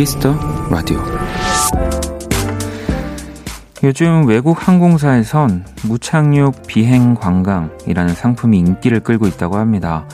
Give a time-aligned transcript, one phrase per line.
[0.00, 0.34] Kiss the
[0.70, 0.98] Radio
[3.82, 10.08] 요즘 외국 항공사에선 무착륙 비행 관광이라는 상품이 인기를 끌고 있다고 합니다.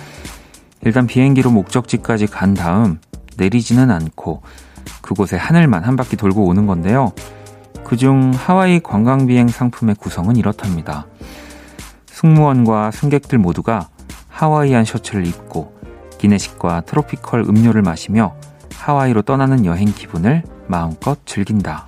[0.80, 2.98] 일단 비행기로 목적지까지 간 다음
[3.37, 4.42] 내리지는 않고
[5.02, 7.12] 그곳에 하늘만 한 바퀴 돌고 오는 건데요.
[7.84, 11.06] 그중 하와이 관광비행 상품의 구성은 이렇답니다.
[12.06, 13.89] 승무원과 승객들 모두가
[14.30, 15.78] 하와이안 셔츠를 입고
[16.19, 18.34] 기내식과 트로피컬 음료를 마시며
[18.79, 21.87] 하와이로 떠나는 여행 기분을 마음껏 즐긴다.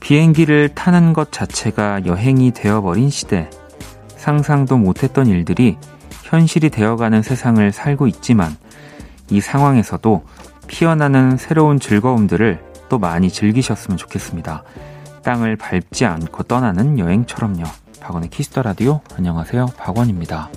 [0.00, 3.48] 비행기를 타는 것 자체가 여행이 되어버린 시대.
[4.16, 5.78] 상상도 못했던 일들이
[6.24, 8.56] 현실이 되어가는 세상을 살고 있지만
[9.30, 10.24] 이 상황에서도
[10.66, 14.64] 피어나는 새로운 즐거움들을 또 많이 즐기셨으면 좋겠습니다.
[15.22, 17.64] 땅을 밟지 않고 떠나는 여행처럼요.
[18.00, 19.66] 박원의 Kiss the Radio 안녕하세요.
[19.76, 20.48] 박원입니다.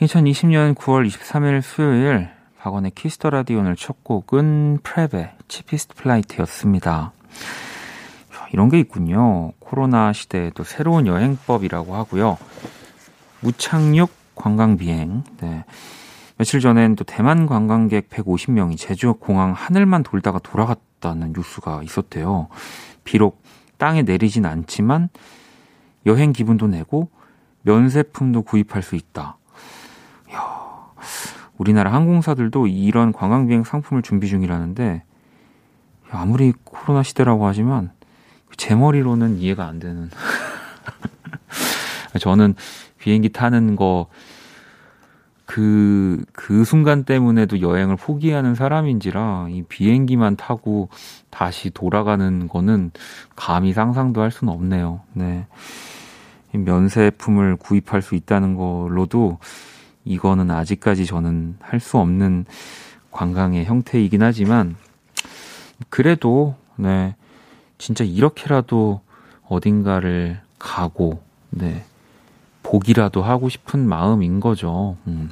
[0.00, 7.12] 2020년 9월 23일 수요일 박원의 Kiss the Radio 오늘 첫 곡은 PREP의 Cheapest Flight였습니다.
[8.52, 9.52] 이런 게 있군요.
[9.58, 12.38] 코로나 시대에도 새로운 여행법이라고 하고요.
[13.40, 15.24] 무착륙 관광 비행.
[15.40, 15.64] 네.
[16.38, 22.48] 며칠 전엔 또 대만 관광객 150명이 제주 공항 하늘만 돌다가 돌아갔 다는 뉴스가 있었대요.
[23.04, 23.42] 비록
[23.78, 25.08] 땅에 내리진 않지만
[26.06, 27.10] 여행 기분도 내고
[27.62, 29.36] 면세품도 구입할 수 있다.
[30.30, 30.86] 이야,
[31.58, 35.02] 우리나라 항공사들도 이런 관광비행 상품을 준비 중이라는데
[36.10, 37.90] 아무리 코로나 시대라고 하지만
[38.56, 40.10] 제 머리로는 이해가 안 되는.
[42.20, 42.54] 저는
[42.98, 44.06] 비행기 타는 거,
[45.46, 50.88] 그, 그 순간 때문에도 여행을 포기하는 사람인지라 이 비행기만 타고
[51.30, 52.90] 다시 돌아가는 거는
[53.36, 55.00] 감히 상상도 할 수는 없네요.
[55.12, 55.46] 네.
[56.52, 59.38] 면세품을 구입할 수 있다는 걸로도
[60.04, 62.44] 이거는 아직까지 저는 할 수 없는
[63.10, 64.76] 관광의 형태이긴 하지만
[65.88, 67.14] 그래도 네.
[67.78, 69.00] 진짜 이렇게라도
[69.48, 71.84] 어딘가를 가고, 네.
[72.66, 74.96] 보기라도 하고 싶은 마음인 거죠.
[75.06, 75.30] 음.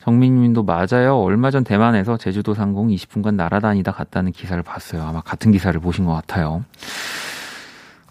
[0.00, 1.18] 정민 님도 맞아요.
[1.18, 5.02] 얼마 전 대만에서 제주도 상공 20분간 날아다니다 갔다는 기사를 봤어요.
[5.02, 6.64] 아마 같은 기사를 보신 것 같아요.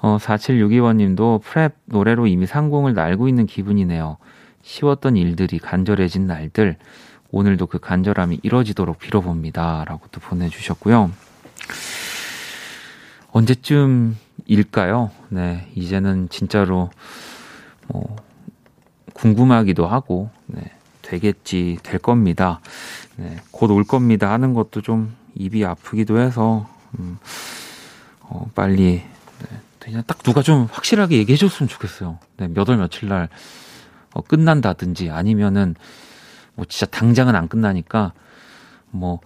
[0.02, 4.18] 어, 4762번 님도 프랩 노래로 이미 상공을 날고 있는 기분이네요.
[4.64, 6.78] 쉬웠던 일들이 간절해진 날들.
[7.32, 9.86] 오늘도 그 간절함이 이뤄지도록 빌어봅니다.
[9.86, 11.12] 라고 또 보내주셨고요.
[13.32, 15.12] 언제쯤일까요?
[15.30, 16.90] 네, 이제는 진짜로
[17.88, 18.16] 뭐
[19.14, 20.62] 궁금하기도 하고, 네,
[21.02, 22.60] 되겠지, 될 겁니다.
[23.16, 26.68] 네, 곧 올 겁니다 하는 것도 좀 입이 아프기도 해서,
[27.00, 27.18] 음,
[28.22, 29.04] 어, 빨리,
[29.40, 32.20] 네, 그냥 딱 누가 좀 확실하게 얘기해 줬으면 좋겠어요.
[32.38, 33.30] 네, 몇월 며칠 날,
[34.14, 35.76] 어, 끝난다든지 아니면은,
[36.56, 38.14] 뭐 진짜 당장은 안 끝나니까,
[38.92, 39.20] 뭐,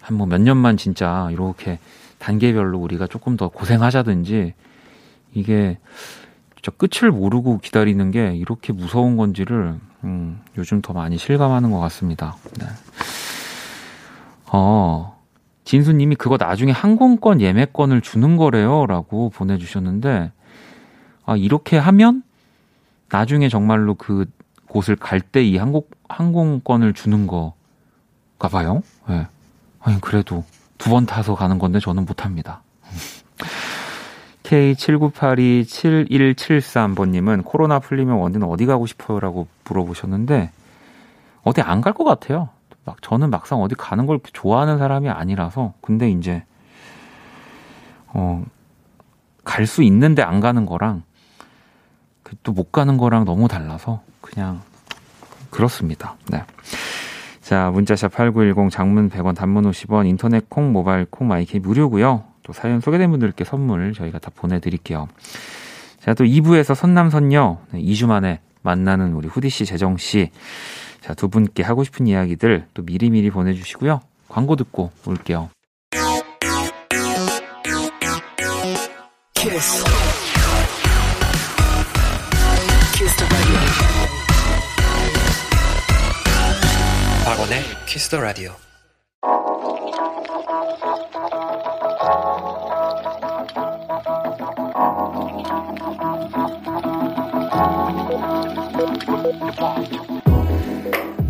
[0.00, 1.78] 한 뭐 몇 년만 진짜 이렇게
[2.18, 4.54] 단계별로 우리가 조금 더 고생하자든지
[5.34, 5.78] 이게
[6.68, 12.36] 진짜 끝을 모르고 기다리는 게 이렇게 무서운 건지를 음, 요즘 더 많이 실감하는 것 같습니다.
[12.58, 12.66] 네.
[14.52, 15.18] 어,
[15.64, 20.32] 진수님이 그거 나중에 항공권 예매권을 주는 거래요라고 보내주셨는데
[21.24, 22.22] 아 이렇게 하면
[23.10, 24.26] 나중에 정말로 그
[24.68, 28.82] 곳을 갈 때 이 항공 항공권을 주는 거가 봐요.
[29.08, 29.12] 예.
[29.12, 29.26] 네.
[29.80, 30.44] 아니 그래도
[30.78, 32.62] 두 번 타서 가는 건데 저는 못 합니다.
[34.48, 39.20] K79827173번님은 코로나 풀리면 원디는 어디 가고 싶어요?
[39.20, 40.50] 라고 물어보셨는데,
[41.42, 42.48] 어디 안 갈 것 같아요.
[42.84, 46.42] 막, 저는 막상 어디 가는 걸 좋아하는 사람이 아니라서, 근데 이제,
[48.08, 48.42] 어,
[49.44, 51.02] 갈 수 있는데 안 가는 거랑,
[52.22, 54.62] 그또못 가는 거랑 너무 달라서, 그냥,
[55.50, 56.16] 그렇습니다.
[56.30, 56.42] 네.
[57.42, 62.24] 자, 문자샵 8910 장문 100원 단문 50원 인터넷 콩 모바일 콩 마이크 무료고요.
[62.48, 65.06] 또 사연 소개된 분들께 선물 저희가 다 보내드릴게요.
[66.00, 70.30] 자, 또 2부에서 선남선녀 2주 만에 만나는 우리 후디 씨, 재정 씨.
[71.02, 74.00] 자, 두 분께 하고 싶은 이야기들 또 미리미리 보내주시고요.
[74.28, 75.50] 광고 듣고 올게요.
[79.34, 79.84] 키스.
[87.26, 88.67] 박원의 키스 더 라디오.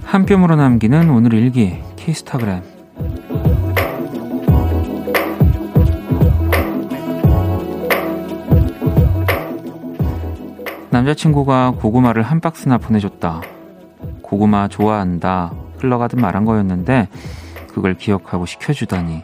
[0.05, 2.62] 한 뼘으로 남기는 오늘 일기 키스타그램
[10.91, 13.43] 남자친구가 고구마를 한 박스나 보내줬다.
[14.23, 15.53] 고구마 좋아한다.
[15.79, 17.09] 흘러가듯 말한 거였는데
[17.69, 19.23] 그걸 기억하고 시켜주다니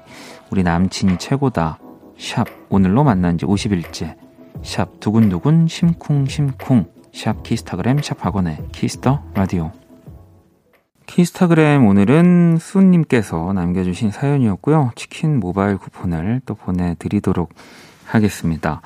[0.51, 1.79] 우리 남친이 최고다.
[2.17, 4.15] 샵 오늘로 만난 지 50일째.
[4.63, 9.71] 샵 두근두근 심쿵심쿵 샵 키스타그램 샵 박원의 Kiss the Radio.
[11.07, 14.91] 키스타그램 오늘은 수님께서 남겨주신 사연이었고요.
[14.97, 17.55] 치킨 모바일 쿠폰을 또 보내드리도록
[18.05, 18.83] 하겠습니다.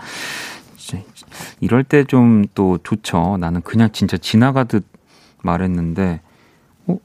[1.60, 3.38] 이럴 때 좀 또 좋죠.
[3.38, 4.84] 나는 그냥 진짜 지나가듯
[5.42, 6.20] 말했는데,
[6.86, 6.98] 어?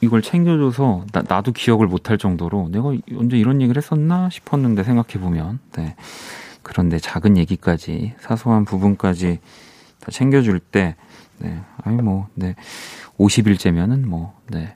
[0.00, 5.96] 이걸 챙겨줘서 나, 나도 기억을 못할 정도로 내가 언제 이런 얘기를 했었나 싶었는데 생각해보면, 네.
[6.62, 9.40] 그런데 작은 얘기까지, 사소한 부분까지
[10.02, 10.96] 다 챙겨줄 때,
[11.38, 11.60] 네.
[11.82, 12.56] 아니, 뭐, 네.
[13.18, 14.74] 50일째면은 뭐, 네.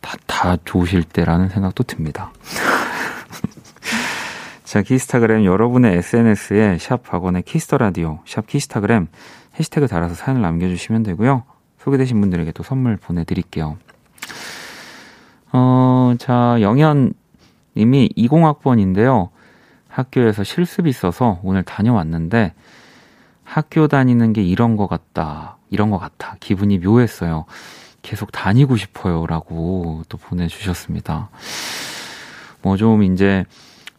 [0.00, 2.32] 다, 다 좋으실 때라는 생각도 듭니다.
[4.62, 9.08] 자, 키스타그램 여러분의 SNS에 샵 박원의 Kiss the Radio, 샵 키스타그램
[9.58, 11.42] 해시태그 달아서 사연을 남겨주시면 되고요.
[11.78, 13.78] 소개되신 분들에게 또 선물 보내드릴게요.
[15.52, 17.14] 어, 자, 영현
[17.76, 19.30] 님이 20학번인데요.
[19.88, 22.52] 학교에서 실습이 있어서 오늘 다녀왔는데
[23.46, 25.56] 학교 다니는 게 이런 것 같다.
[25.70, 26.36] 이런 것 같아.
[26.40, 27.46] 기분이 묘했어요.
[28.02, 29.26] 계속 다니고 싶어요.
[29.26, 31.30] 라고 또 보내주셨습니다.
[32.62, 33.44] 뭐 좀 이제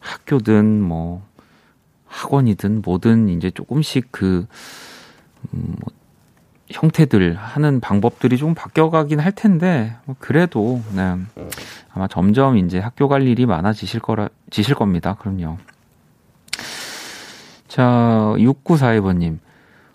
[0.00, 1.22] 학교든 뭐
[2.06, 4.46] 학원이든 뭐든 이제 조금씩 그,
[5.54, 5.92] 음, 뭐
[6.70, 11.16] 형태들 하는 방법들이 좀 바뀌어가긴 할 텐데, 뭐 그래도, 네.
[11.92, 15.16] 아마 점점 이제 학교 갈 일이 많아지실 거라, 지실 겁니다.
[15.18, 15.56] 그럼요.
[17.68, 19.38] 자, 6942번님.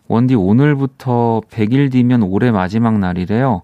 [0.07, 3.63] 원디 오늘부터 100일 뒤면 올해 마지막 날이래요.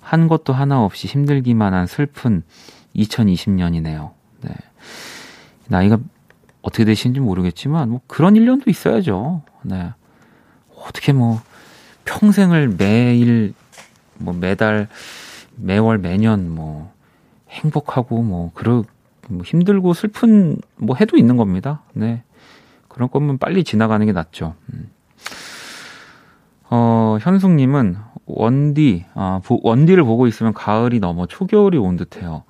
[0.00, 2.42] 한 것도 하나 없이 힘들기만 한 슬픈
[2.96, 4.10] 2020년이네요.
[4.40, 4.50] 네.
[5.68, 5.98] 나이가
[6.62, 9.42] 어떻게 되시는지 모르겠지만, 뭐 그런 1년도 있어야죠.
[9.62, 9.92] 네.
[10.74, 11.40] 어떻게 뭐,
[12.04, 13.54] 평생을 매일,
[14.16, 14.88] 뭐 매달,
[15.54, 16.92] 매월, 매년 뭐,
[17.50, 18.82] 행복하고 뭐, 그러,
[19.28, 21.82] 뭐 힘들고 슬픈 뭐 해도 있는 겁니다.
[21.92, 22.22] 네.
[22.98, 24.56] 그런 거면 빨리 지나가는 게 낫죠.
[24.72, 24.90] 음.
[26.68, 27.96] 어, 현숙님은
[28.26, 32.42] 원디, 아, 원디를 보고 있으면 가을이 넘어 초겨울이 온 듯해요.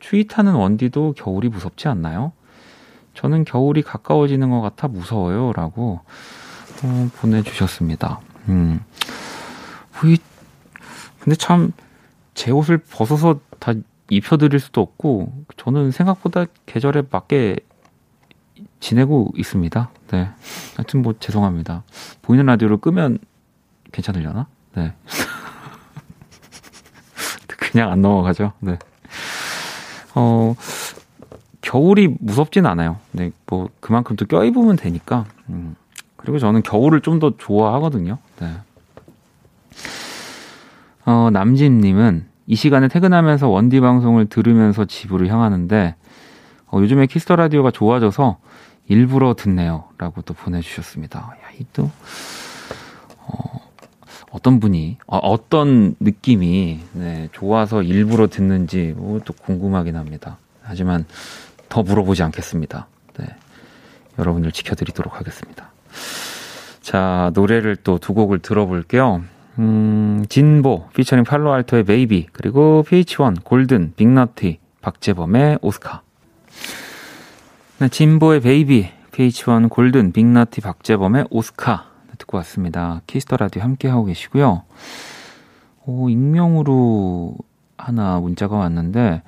[0.00, 2.32] 추위 타는 원디도 겨울이 무섭지 않나요?
[3.14, 5.52] 저는 겨울이 가까워지는 것 같아 무서워요.
[5.52, 6.00] 라고
[6.82, 8.18] 어, 보내주셨습니다.
[8.48, 8.80] 음.
[10.04, 10.18] 이,
[11.20, 11.72] 근데 참,
[12.34, 13.74] 제 옷을 벗어서 다
[14.10, 17.60] 입혀드릴 수도 없고, 저는 생각보다 계절에 맞게
[18.82, 19.90] 지내고 있습니다.
[20.10, 20.28] 네.
[20.76, 21.84] 하여튼 뭐 죄송합니다.
[22.20, 23.18] 보이는 라디오를 끄면
[23.92, 24.48] 괜찮으려나?
[24.74, 24.92] 네.
[27.46, 28.52] 그냥 안 넘어가죠.
[28.58, 28.76] 네.
[30.16, 30.56] 어,
[31.60, 32.98] 겨울이 무섭진 않아요.
[33.12, 35.26] 네, 뭐, 그만큼 또 껴입으면 되니까.
[35.48, 35.76] 음.
[36.16, 38.18] 그리고 저는 겨울을 좀 더 좋아하거든요.
[38.40, 38.50] 네.
[41.06, 45.94] 어, 남진님은 이 시간에 퇴근하면서 원디 방송을 들으면서 집으로 향하는데,
[46.72, 48.38] 어, 요즘에 Kiss the Radio가 좋아져서
[48.88, 49.84] 일부러 듣네요.
[49.98, 51.18] 라고 또 보내주셨습니다.
[51.18, 51.90] 야, 이 또,
[53.18, 53.60] 어,
[54.30, 60.38] 어떤 분이, 어, 떤 느낌이, 네, 좋아서 일부러 듣는지, 뭐, 또 궁금하긴 합니다.
[60.62, 61.04] 하지만
[61.68, 62.86] 더 물어보지 않겠습니다.
[63.18, 63.26] 네.
[64.18, 65.70] 여러분들 지켜드리도록 하겠습니다.
[66.80, 69.22] 자, 노래를 또 두 곡을 들어볼게요.
[69.58, 76.02] 음, 진보, 피처링 팔로알토의 Baby, 그리고 PH1, 골든, 빅너티, 박재범의 Oscar.
[77.82, 81.90] 네, 진보의 Baby, PH1, 골든, 빅너티, 박재범의 Oscar.
[82.16, 83.02] 듣고 왔습니다.
[83.08, 84.62] Kiss the Radio 함께하고 계시고요.
[85.86, 87.34] 오, 익명으로
[87.76, 89.22] 하나 문자가 왔는데,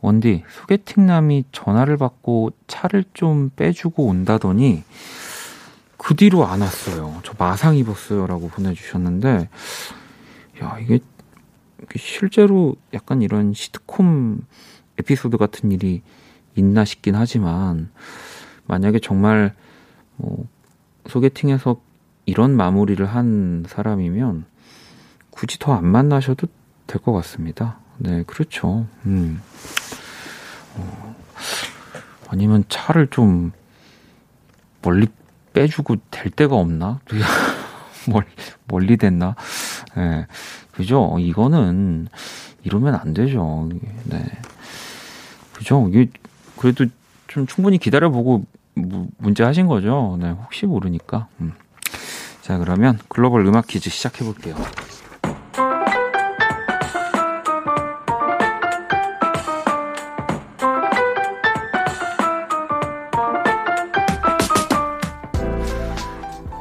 [0.00, 4.82] 원디, 소개팅남이 전화를 받고 차를 좀 빼주고 온다더니,
[5.96, 7.20] 그 뒤로 안 왔어요.
[7.22, 8.26] 저 마상 입었어요.
[8.26, 9.48] 라고 보내주셨는데,
[10.60, 10.98] 야, 이게,
[11.94, 14.40] 실제로 약간 이런 시트콤
[14.98, 16.02] 에피소드 같은 일이
[16.60, 17.90] 있나 싶긴 하지만,
[18.66, 19.54] 만약에 정말,
[20.16, 20.46] 뭐,
[21.08, 21.80] 소개팅에서
[22.26, 24.44] 이런 마무리를 한 사람이면,
[25.30, 26.46] 굳이 더 안 만나셔도
[26.86, 27.78] 될 것 같습니다.
[27.98, 28.86] 네, 그렇죠.
[29.06, 29.40] 음.
[30.76, 31.16] 어,
[32.28, 33.52] 아니면 차를 좀
[34.82, 35.06] 멀리
[35.52, 37.00] 빼주고 될 데가 없나?
[38.08, 38.24] 멀,
[38.66, 39.34] 멀리 됐나?
[39.96, 40.00] 예.
[40.00, 40.26] 네,
[40.72, 41.16] 그죠?
[41.18, 42.08] 이거는
[42.62, 43.68] 이러면 안 되죠.
[44.04, 44.24] 네.
[45.54, 45.88] 그죠?
[45.88, 46.10] 이게
[46.60, 46.84] 그래도
[47.26, 50.18] 좀 충분히 기다려보고 문제 하신 거죠?
[50.20, 50.28] 네.
[50.30, 51.26] 혹시 모르니까.
[51.40, 51.54] 음.
[52.42, 54.54] 자, 그러면 글로벌 음악 퀴즈 시작해 볼게요.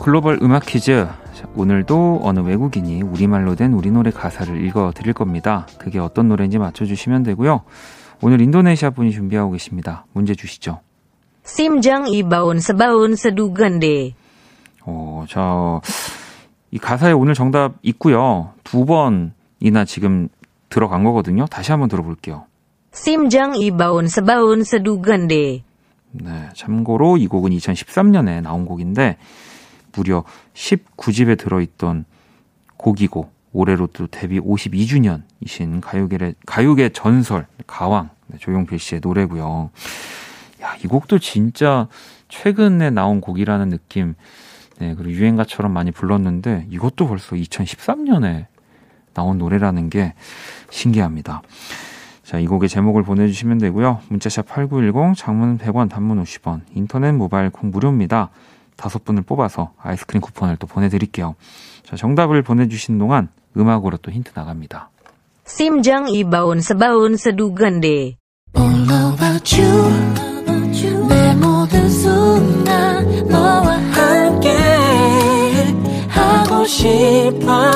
[0.02, 1.08] 글로벌 음악 퀴즈.
[1.56, 5.68] 오늘도 어느 외국인이 우리말로 된 우리 노래 가사를 읽어 드릴 겁니다.
[5.78, 7.64] 그게 어떤 노래인지 맞춰주시면 되고요.
[8.22, 10.06] 오늘 인도네시아 분이 준비하고 계십니다.
[10.14, 10.82] 문제 주시죠.
[11.44, 14.14] 심장 이바운 사바운 사두간데.
[14.86, 15.80] 어, 자,
[16.72, 18.54] 이 가사에 오늘 정답 있고요.
[18.64, 20.28] 두 번이나 지금
[20.70, 21.46] 들어간 거거든요.
[21.48, 22.46] 다시 한번 들어볼게요.
[22.92, 25.64] 심장 이바운 사바운 사두간데.
[26.12, 29.18] 네, 참고로 이 곡은 2013년에 나온 곡인데
[29.94, 30.24] 무려
[30.54, 32.06] 19집에 들어있던
[32.78, 39.72] 곡이고 올해로 또 데뷔 52주년이신 가요계 가요계 전설 가왕 네, 조용필 씨의 노래고요.
[40.62, 41.88] 야, 이 곡도 진짜
[42.28, 44.14] 최근에 나온 곡이라는 느낌.
[44.80, 48.46] 네, 그리고 유행가처럼 많이 불렀는데 이것도 벌써 2013년에
[49.14, 50.14] 나온 노래라는 게
[50.70, 51.42] 신기합니다.
[52.24, 54.02] 자, 이 곡의 제목을 보내주시면 되고요.
[54.10, 58.30] 문자샵 8910, 장문 100원, 단문 50원, 인터넷 모바일 콩 무료입니다.
[58.76, 61.36] 다섯 분을 뽑아서 아이스크림 쿠폰을 또 보내드릴게요.
[61.84, 64.90] 자, 정답을 보내주신 동안 음악으로 또 힌트 나갑니다.
[65.46, 68.18] 심장 이바운 사바운 사두간데.
[68.58, 70.30] All about you
[71.10, 74.50] 내 모든 순간 너와 함께
[76.08, 77.72] 하고 싶어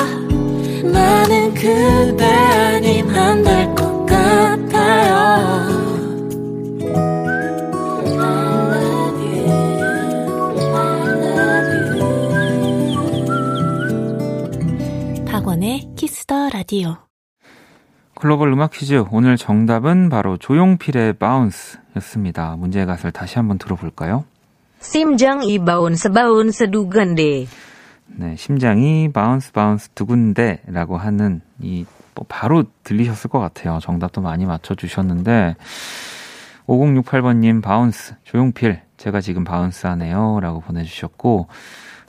[0.84, 5.73] 나는 그대 아님 안될 것 같아요
[16.14, 16.96] Kiss the Radio
[18.14, 22.54] 글로벌 음악 퀴즈 오늘 정답은 바로 조용필의 Bounce였습니다.
[22.54, 24.24] 문제의 가사를 다시 한번 들어볼까요?
[24.78, 27.46] 심장이 Bounce Bounce 두근대.
[28.06, 33.80] 네, 심장이 Bounce Bounce 두근대라고 하는 이 뭐 바로 들리셨을 것 같아요.
[33.82, 35.56] 정답도 많이 맞춰 주셨는데
[36.68, 41.48] 5068번님 Bounce 조용필 제가 지금 bounce 하네요라고 보내주셨고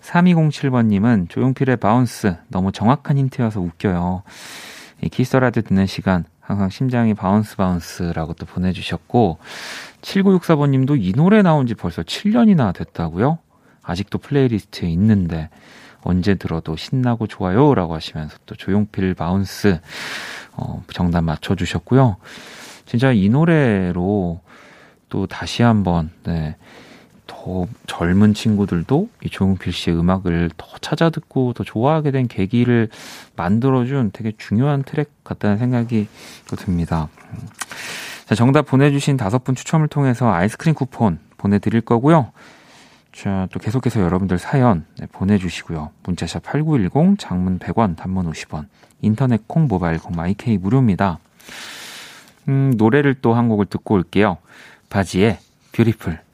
[0.06, 4.24] 3207번님은 조용필의 Bounce 너무 정확한 힌트여서 웃겨요.
[5.02, 9.40] 이 키스라드 듣는 시간 항상 심장이 Bounce Bounce라고 또 보내주셨고
[10.02, 13.40] 7964번님도 이 노래 나온 지 벌써 7년이나 됐다고요?
[13.82, 15.50] 아직도 playlist에 있는데
[16.02, 19.80] 언제 들어도 신나고 좋아요라고 하시면서 또 조용필 Bounce
[20.54, 22.18] 어, 정답 맞춰주셨고요.
[22.86, 24.40] 진짜 이 노래로
[25.10, 26.56] 또 다시 한번 네,
[27.28, 32.90] 더 젊은 친구들도 이 조용필 씨의 음악을 더 찾아 듣고 더 좋아하게 된 계기를
[33.36, 36.08] 만들어준 되게 중요한 트랙 같다는 생각이
[36.50, 37.10] 또 듭니다.
[38.26, 42.32] 자, 정답 보내주신 다섯 분 추첨을 통해서 아이스크림 쿠폰 보내드릴 거고요.
[43.14, 45.92] 자, 또 계속해서 여러분들 사연 네, 보내주시고요.
[46.04, 48.66] 문자샵 8910, 장문 100원, 단문 50원,
[49.02, 51.20] 인터넷 콩, 모바일 콩, 마이케이 무료입니다.
[52.50, 54.38] 음, 노래를 또 한 곡을 듣고 올게요.
[54.90, 55.40] Bazzi의
[55.72, 56.25] Beautiful.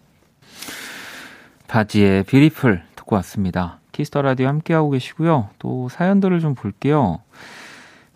[1.72, 3.80] Bazzi의 Beautiful 듣고 왔습니다.
[3.94, 5.48] Kiss the Radio 함께하고 계시고요.
[5.58, 7.20] 또 사연들을 좀 볼게요.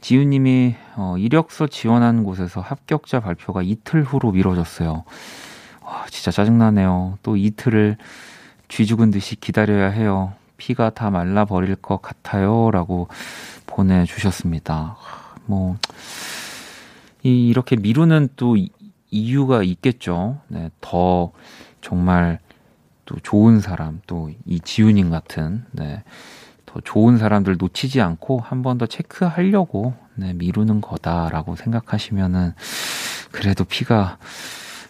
[0.02, 5.06] 지우님이 어, 이력서 지원한 곳에서 합격자 발표가 이틀 후로 미뤄졌어요.
[5.84, 7.18] 와, 진짜 짜증나네요.
[7.24, 7.96] 또 이틀을
[8.68, 10.34] 쥐 죽은 듯이 기다려야 해요.
[10.58, 12.72] 피가 다 말라버릴 것 같아요.
[12.72, 13.08] 라고
[13.68, 14.98] 보내주셨습니다.
[15.46, 15.78] 뭐,
[17.24, 18.58] 이, 이렇게 미루는 또
[19.12, 20.42] 이유가 있겠죠.
[20.50, 21.32] 네, 더
[21.80, 22.40] 정말
[23.06, 26.04] 또 좋은 사람, 또 이 지훈님 같은, 네,
[26.66, 32.54] 더 좋은 사람들 놓치지 않고 한 번 더 체크하려고, 네, 미루는 거다라고 생각하시면은,
[33.32, 34.18] 그래도 피가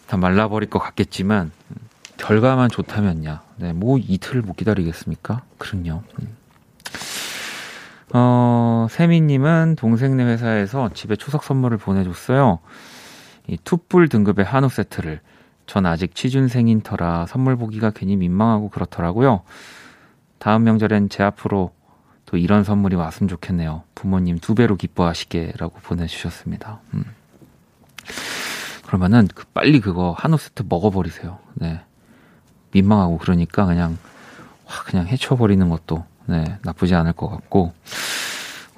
[0.06, 1.50] 다 말라버릴 것 같겠지만,
[2.16, 5.42] 결과만 좋다면야, 네, 뭐 이틀을 못 기다리겠습니까?
[5.58, 6.02] 그럼요.
[6.20, 6.36] 음.
[8.14, 12.60] 어, 세미님은 동생네 회사에서 집에 추석 선물을 보내줬어요.
[13.48, 15.20] 이 투뿔 등급의 한우 세트를
[15.66, 19.42] 전 아직 취준생인 터라 선물 보기가 괜히 민망하고 그렇더라고요.
[20.38, 21.72] 다음 명절엔 제 앞으로
[22.26, 23.82] 또 이런 선물이 왔으면 좋겠네요.
[23.94, 26.80] 부모님 두 배로 기뻐하시게라고 보내주셨습니다.
[26.94, 27.04] 음.
[28.86, 31.38] 그러면은 그 빨리 그거 한우 세트 먹어버리세요.
[31.54, 31.80] 네.
[32.72, 33.98] 민망하고 그러니까 그냥
[34.66, 37.72] 와 그냥 해쳐버리는 것도 네 나쁘지 않을 것 같고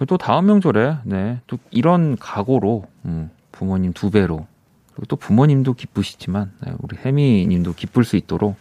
[0.07, 4.47] 또 다음 명절에 네또 이런 각오로 음, 부모님 두 배로
[5.07, 8.57] 또 부모님도 기쁘시지만 네, 우리 혜미님도 기쁠 수 있도록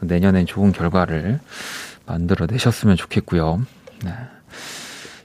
[0.00, 1.40] 내년엔 좋은 결과를
[2.06, 3.64] 만들어 내셨으면 좋겠고요.
[4.04, 4.12] 네.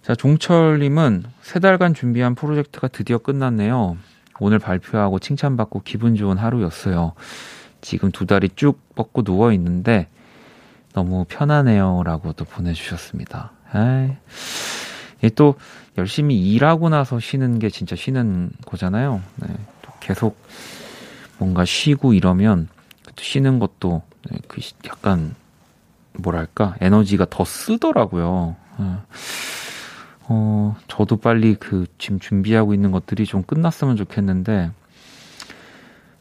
[0.01, 3.97] 자, 종철님은 세 달간 준비한 프로젝트가 드디어 끝났네요.
[4.39, 7.13] 오늘 발표하고 칭찬받고 기분 좋은 하루였어요.
[7.81, 10.07] 지금 두 다리 쭉 뻗고 누워 있는데
[10.93, 12.03] 너무 편하네요.
[12.03, 13.51] 라고 또 보내주셨습니다.
[13.75, 15.29] 에이.
[15.35, 15.55] 또
[15.97, 19.21] 열심히 일하고 나서 쉬는 게 진짜 쉬는 거잖아요.
[19.35, 19.47] 네.
[19.99, 20.37] 계속
[21.37, 22.69] 뭔가 쉬고 이러면
[23.17, 25.35] 쉬는 것도 네, 그 약간
[26.13, 28.55] 뭐랄까, 에너지가 더 쓰더라고요.
[28.79, 28.83] 예.
[30.31, 34.71] 어, 저도 빨리 그 지금 준비하고 있는 것들이 좀 끝났으면 좋겠는데,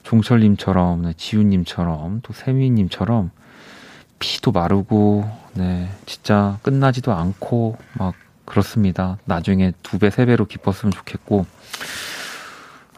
[0.03, 3.31] 종철님처럼, 네, 지훈님처럼, 또 세미님처럼,
[4.19, 8.15] 피도 마르고, 네, 진짜 끝나지도 않고, 막,
[8.47, 9.19] 그렇습니다.
[9.27, 11.45] 나중에 두 배, 세 배로 기뻤으면 좋겠고,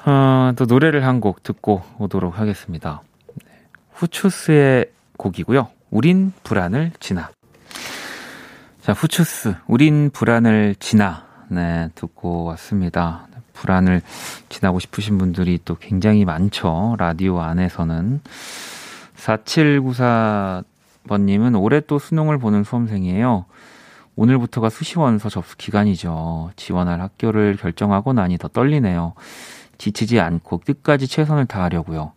[0.06, 3.02] 어, 또 노래를 한 곡 듣고 오도록 하겠습니다.
[3.44, 3.50] 네,
[3.92, 4.86] 후추스의
[5.18, 5.68] 곡이고요.
[5.90, 7.30] 우린 불안을 지나.
[8.80, 11.26] 자, 후추스, 우린 불안을 지나.
[11.48, 13.26] 네, 듣고 왔습니다.
[13.52, 14.00] 불안을
[14.48, 16.94] 지나고 싶으신 분들이 또 굉장히 많죠.
[16.98, 18.20] 라디오 안에서는.
[19.16, 23.44] 4794번님은 올해 또 수능을 보는 수험생이에요.
[24.16, 26.52] 오늘부터가 수시원서 접수 기간이죠.
[26.56, 29.12] 지원할 학교를 결정하고 나니 더 떨리네요.
[29.80, 32.12] 지치지 않고 끝까지 최선을 다하려고요.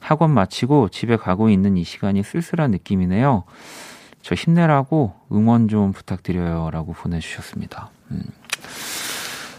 [0.00, 3.44] 학원 마치고 집에 가고 있는 이 시간이 쓸쓸한 느낌이네요.
[4.22, 6.70] 저 힘내라고 응원 좀 부탁드려요.
[6.70, 7.90] 라고 보내주셨습니다.
[8.10, 8.22] 음.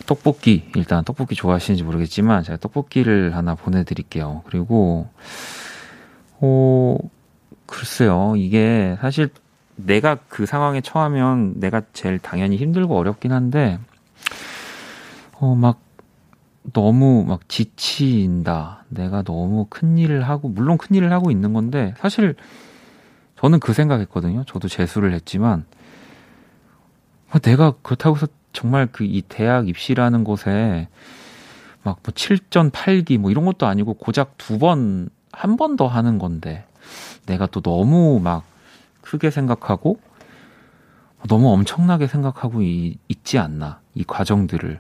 [0.08, 4.42] 떡볶이, 일단 떡볶이 좋아하시는지 모르겠지만 제가 떡볶이를 하나 보내드릴게요.
[4.48, 5.08] 그리고,
[6.40, 6.98] 어,
[7.68, 8.34] 글쎄요.
[8.36, 9.30] 이게 사실
[9.76, 13.78] 내가 그 상황에 처하면 내가 제일 당연히 힘들고 어렵긴 한데,
[15.40, 15.80] 어, 막
[16.74, 18.86] 너무 막 지친다.
[18.90, 22.36] 내가 너무 큰 일을 하고, 물론 큰 일을 하고 있는 건데, 사실
[23.40, 24.44] 저는 그 생각했거든요.
[24.46, 25.66] 저도 재수를 했지만,
[27.34, 30.88] 어, 내가 그렇다고 해서 정말 그 이 대학 입시라는 곳에
[31.84, 36.20] 막 뭐 7전 8기 뭐 이런 것도 아니고 고작 두 번, 한 번 더 하는
[36.20, 36.66] 건데,
[37.26, 38.44] 내가 또 너무 막
[39.02, 40.00] 크게 생각하고,
[41.28, 43.80] 너무 엄청나게 생각하고 이, 있지 않나.
[43.96, 44.80] 이 과정들을.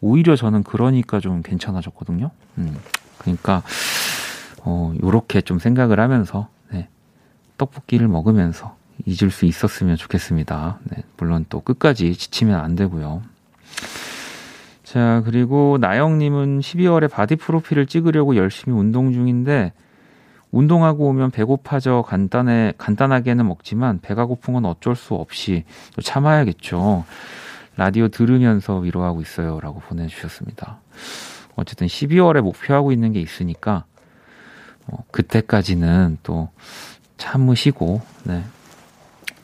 [0.00, 2.30] 오히려 저는 그러니까 좀 괜찮아졌거든요.
[2.58, 2.76] 음.
[3.18, 3.62] 그러니까,
[4.62, 6.88] 어, 요렇게 좀 생각을 하면서, 네.
[7.56, 10.78] 떡볶이를 먹으면서 잊을 수 있었으면 좋겠습니다.
[10.84, 11.02] 네.
[11.16, 13.22] 물론 또 끝까지 지치면 안 되고요.
[14.84, 19.72] 자, 그리고 나영님은 12월에 바디 프로필을 찍으려고 열심히 운동 중인데,
[20.50, 27.04] 운동하고 오면 배고파져 간단해, 간단하게는 먹지만 배가 고픈 건 어쩔 수 없이 또 참아야겠죠.
[27.76, 30.80] 라디오 들으면서 위로하고 있어요라고 보내주셨습니다.
[31.54, 33.84] 어쨌든 12월에 목표하고 있는 게 있으니까
[34.86, 36.48] 어, 그때까지는 또
[37.18, 38.44] 참으시고 네.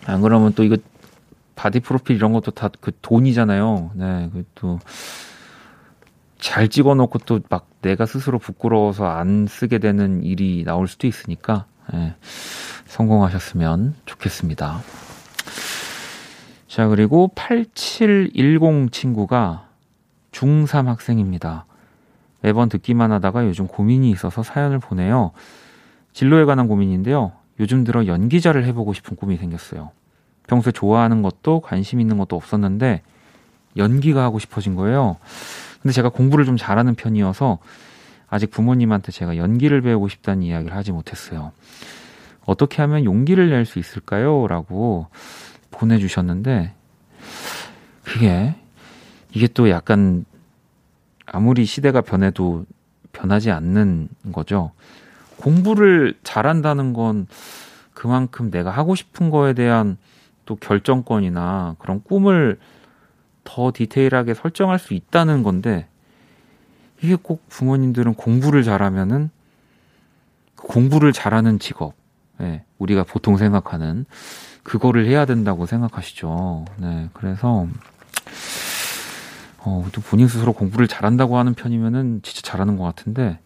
[0.07, 0.77] 안 그러면 또 이거
[1.55, 3.91] 바디 프로필 이런 것도 다 그 돈이잖아요.
[3.95, 4.79] 네, 그 또
[6.45, 12.15] 잘 찍어놓고 또 막 내가 스스로 부끄러워서 안 쓰게 되는 일이 나올 수도 있으니까 예,
[12.85, 14.81] 성공하셨으면 좋겠습니다.
[16.69, 19.69] 자, 그리고 8710 친구가
[20.33, 21.65] 중3 학생입니다.
[22.43, 25.31] 매번 듣기만 하다가 요즘 고민이 있어서 사연을 보내요.
[26.13, 27.33] 진로에 관한 고민인데요.
[27.59, 29.93] 요즘 들어 연기자를 해보고 싶은 꿈이 생겼어요.
[30.47, 33.01] 평소에 좋아하는 것도 관심 있는 것도 없었는데
[33.79, 35.17] 연기가 하고 싶어진 거예요.
[35.85, 37.59] 근데 제가 공부를 좀 잘하는 편이어서
[38.27, 41.53] 아직 부모님한테 제가 연기를 배우고 싶다는 이야기를 하지 못했어요.
[42.47, 44.47] 어떻게 하면 용기를 낼 수 있을까요?
[44.47, 45.09] 라고
[45.71, 46.73] 보내주셨는데,
[48.03, 48.55] 그게,
[49.35, 50.25] 이게 또 약간,
[51.27, 52.65] 아무리 시대가 변해도
[53.13, 54.71] 변하지 않는 거죠.
[55.37, 57.27] 공부를 잘한다는 건
[57.93, 59.99] 그만큼 내가 하고 싶은 거에 대한
[60.47, 62.59] 또 결정권이나 그런 꿈을
[63.45, 65.87] 더 디테일하게 설정할 수 있다는 건데
[67.03, 69.31] 이게 꼭 부모님들은 공부를 잘하면은
[70.57, 71.95] 그 공부를 잘하는 직업,
[72.39, 74.07] 네, 우리가 보통 생각하는
[74.63, 76.65] 그거를 해야 된다고 생각하시죠.
[76.79, 77.69] 네, 그래서
[79.59, 83.39] 어, 또 본인 스스로 공부를 잘한다고 하는 편이면은 진짜 잘하는 것 같은데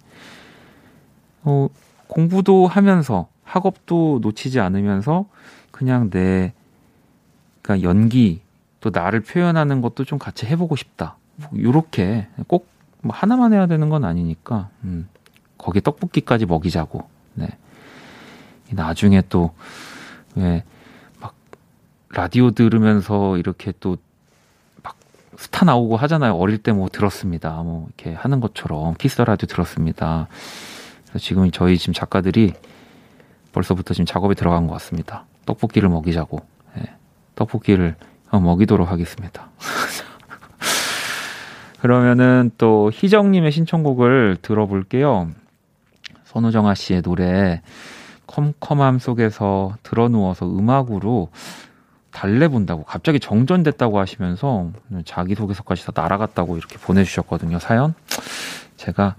[1.42, 1.68] 어,
[2.06, 5.26] 공부도 하면서 학업도 놓치지 않으면서
[5.70, 6.52] 그냥 내
[7.62, 8.40] 그러니까 연기
[8.80, 11.16] 또 나를 표현하는 것도 좀 같이 해보고 싶다.
[11.56, 15.08] 요렇게 꼭 뭐 하나만 해야 되는 건 아니니까, 음,
[15.56, 17.48] 거기 떡볶이까지 먹이자고, 네.
[18.70, 19.54] 나중에 또,
[20.34, 20.64] 왜,
[21.20, 21.34] 막,
[22.10, 23.96] 라디오 들으면서 이렇게 또,
[24.82, 24.96] 막,
[25.36, 26.34] 스타 나오고 하잖아요.
[26.34, 27.62] 어릴 때 뭐 들었습니다.
[27.62, 30.26] 뭐, 이렇게 하는 것처럼, Kiss the Radio 들었습니다.
[31.04, 32.52] 그래서 지금 저희 지금 작가들이
[33.52, 35.24] 벌써부터 지금 작업에 들어간 것 같습니다.
[35.46, 36.40] 떡볶이를 먹이자고,
[36.76, 36.82] 네.
[37.36, 39.48] 떡볶이를 어, 먹이도록 하겠습니다.
[41.80, 45.30] 그러면은 또 희정님의 신청곡을 들어볼게요.
[46.24, 47.62] 선우정아 씨의 노래
[48.26, 51.30] 컴컴함 속에서 드러누워서 음악으로
[52.10, 54.70] 달래본다고 갑자기 정전됐다고 하시면서
[55.04, 57.58] 자기소개서까지 다 날아갔다고 이렇게 보내주셨거든요.
[57.58, 57.94] 사연
[58.76, 59.14] 제가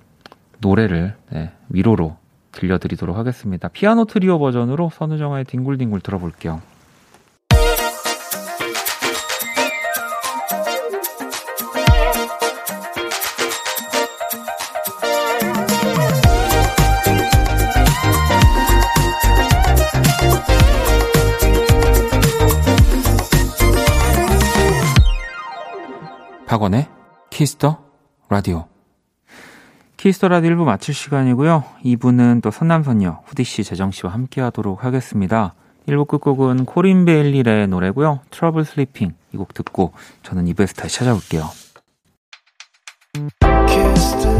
[0.60, 2.18] 노래를 네, 위로로
[2.52, 3.68] 들려드리도록 하겠습니다.
[3.70, 6.62] 피아노 트리오 버전으로 선우정아의 뒹굴뒹굴 들어볼게요.
[27.40, 27.78] Kiss the
[28.28, 28.68] Radio.
[29.96, 31.64] Kiss the Radio 1부 마칠 시간이고요.
[31.86, 35.56] 2부는 또 선남선녀 후디씨, 재정씨와 함께 하도록 하겠습니다.
[35.88, 38.20] 1부 끝곡은 코린 베일리 래의 노래고요.
[38.30, 41.46] Trouble Sleeping 이 곡 듣고 저는 2부에서 다시 찾아올게요.
[43.42, 44.39] Radio,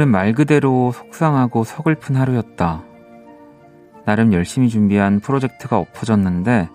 [0.00, 2.82] 오늘은 말 그대로 속상하고 서글픈 하루였다.
[4.06, 6.70] 나름 열심히 준비한 프로젝트가 엎어졌는데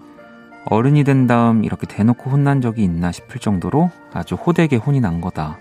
[0.66, 5.58] 어른이 된 다음 이렇게 대놓고 혼난 적이 있나 싶을 정도로 아주 호되게 혼이 난 거다.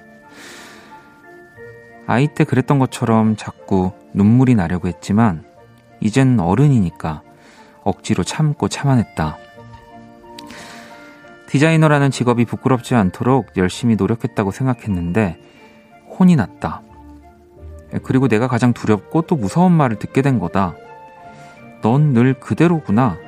[2.06, 5.42] 아이 때 그랬던 것처럼 자꾸 눈물이 나려고 했지만
[6.00, 7.22] 이젠 어른이니까
[7.82, 9.38] 억지로 참고 참아냈다.
[11.46, 15.40] 디자이너라는 직업이 부끄럽지 않도록 열심히 노력했다고 생각했는데
[16.18, 16.82] 혼이 났다.
[18.02, 20.74] 그리고 내가 가장 두렵고 또 무서운 말을 듣게 된 거다.
[21.82, 23.18] 넌 늘 그대로구나.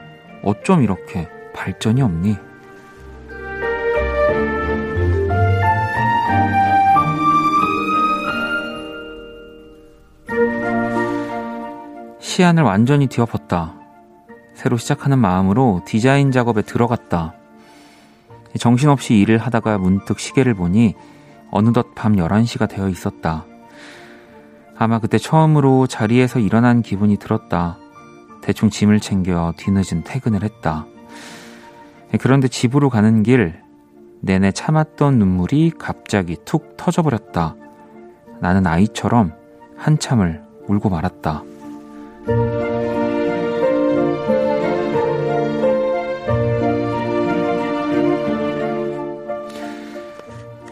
[0.42, 2.36] 어쩜 이렇게 발전이 없니?
[12.20, 13.74] 시안을 완전히 뒤엎었다.
[14.54, 17.34] 새로 시작하는 마음으로 디자인 작업에 들어갔다.
[18.58, 20.94] 정신없이 일을 하다가 문득 시계를 보니
[21.50, 23.44] 어느덧 밤 11시가 되어 있었다.
[24.78, 27.78] 아마 그때 처음으로 자리에서 일어난 기분이 들었다.
[28.42, 30.86] 대충 짐을 챙겨 뒤늦은 퇴근을 했다.
[32.20, 33.60] 그런데 집으로 가는 길
[34.20, 37.56] 내내 참았던 눈물이 갑자기 툭 터져버렸다.
[38.40, 39.32] 나는 아이처럼
[39.76, 41.42] 한참을 울고 말았다.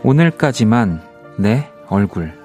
[0.02, 1.00] 오늘까지만
[1.38, 2.43] 내 얼굴.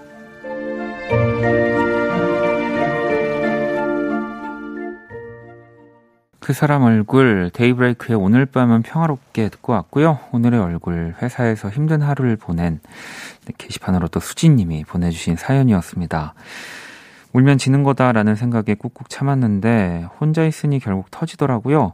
[6.50, 10.18] 그 사람 얼굴 데이브레이크의 오늘 밤은 평화롭게 듣고 왔고요.
[10.32, 12.80] 오늘의 얼굴 회사에서 힘든 하루를 보낸
[13.60, 16.34] 게시판으로 또 수진님이 보내주신 사연이었습니다.
[17.34, 21.94] 울면 지는 거다라는 생각에 꾹꾹 참았는데 혼자 있으니 결국 터지더라고요.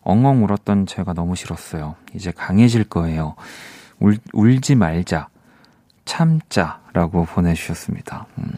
[0.00, 1.94] 엉엉 울었던 제가 너무 싫었어요.
[2.12, 3.36] 이제 강해질 거예요.
[4.00, 5.28] 울, 울지 말자.
[6.06, 8.26] 참자라고 보내주셨습니다.
[8.38, 8.50] 음.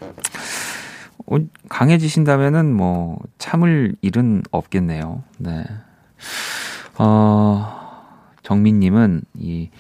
[1.27, 1.37] 어,
[1.69, 5.23] 강해지신다면은 뭐 참을 일은 없겠네요.
[5.39, 5.65] 네.
[6.99, 7.81] 어,
[8.43, 9.71] 정민님은 이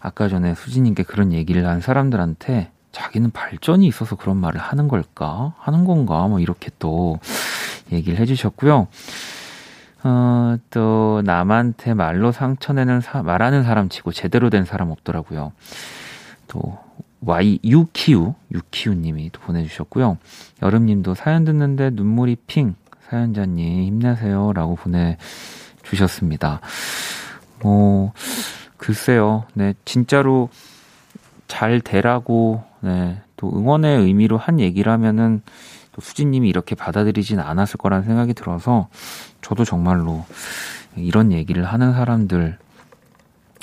[0.00, 5.54] 아까 전에 수진님께 그런 얘기를 한 사람들한테 자기는 발전이 있어서 그런 말을 하는 걸까?
[5.58, 6.26] 하는 건가?
[6.28, 7.18] 뭐 이렇게 또
[7.90, 8.88] 얘기를 해주셨고요.
[10.04, 15.52] 어, 또 남한테 말로 상처내는 사, 말하는 사람 치고 제대로 된 사람 없더라고요.
[16.48, 16.78] 또
[17.24, 20.18] Y 유키우 유키우님이 또 보내주셨고요.
[20.62, 22.74] 여름님도 사연 듣는데 눈물이 핑
[23.08, 26.60] 사연자님 힘내세요라고 보내주셨습니다.
[27.60, 28.12] 뭐
[28.76, 30.48] 글쎄요, 네 진짜로
[31.46, 35.42] 잘 되라고 네, 또 응원의 의미로 한 얘기라면은
[35.92, 38.88] 또 수진님이 이렇게 받아들이진 않았을 거라는 생각이 들어서
[39.42, 40.24] 저도 정말로
[40.96, 42.58] 이런 얘기를 하는 사람들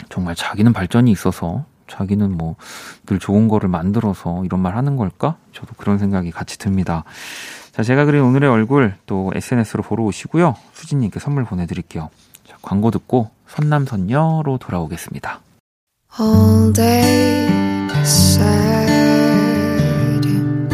[0.10, 2.56] 정말 자기는 발전이 있어서 자기는 뭐
[3.08, 5.36] 늘 좋은 거를 만들어서 이런 말 하는 걸까?
[5.52, 7.04] 저도 그런 생각이 같이 듭니다.
[7.71, 10.56] 자, 제가 그린 오늘의 얼굴 또 SNS로 보러 오시고요.
[10.73, 12.10] 수진님께 선물 보내드릴게요.
[12.47, 15.41] 자, 광고 듣고 선남선녀로 돌아오겠습니다.
[16.19, 17.47] all day
[20.25, 20.67] you,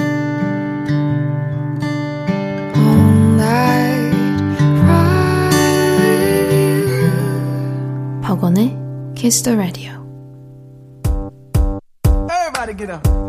[2.75, 4.15] all night.
[8.21, 8.75] 박원의
[9.15, 10.04] Kiss the Radio.
[12.65, 13.25] Everybody get up.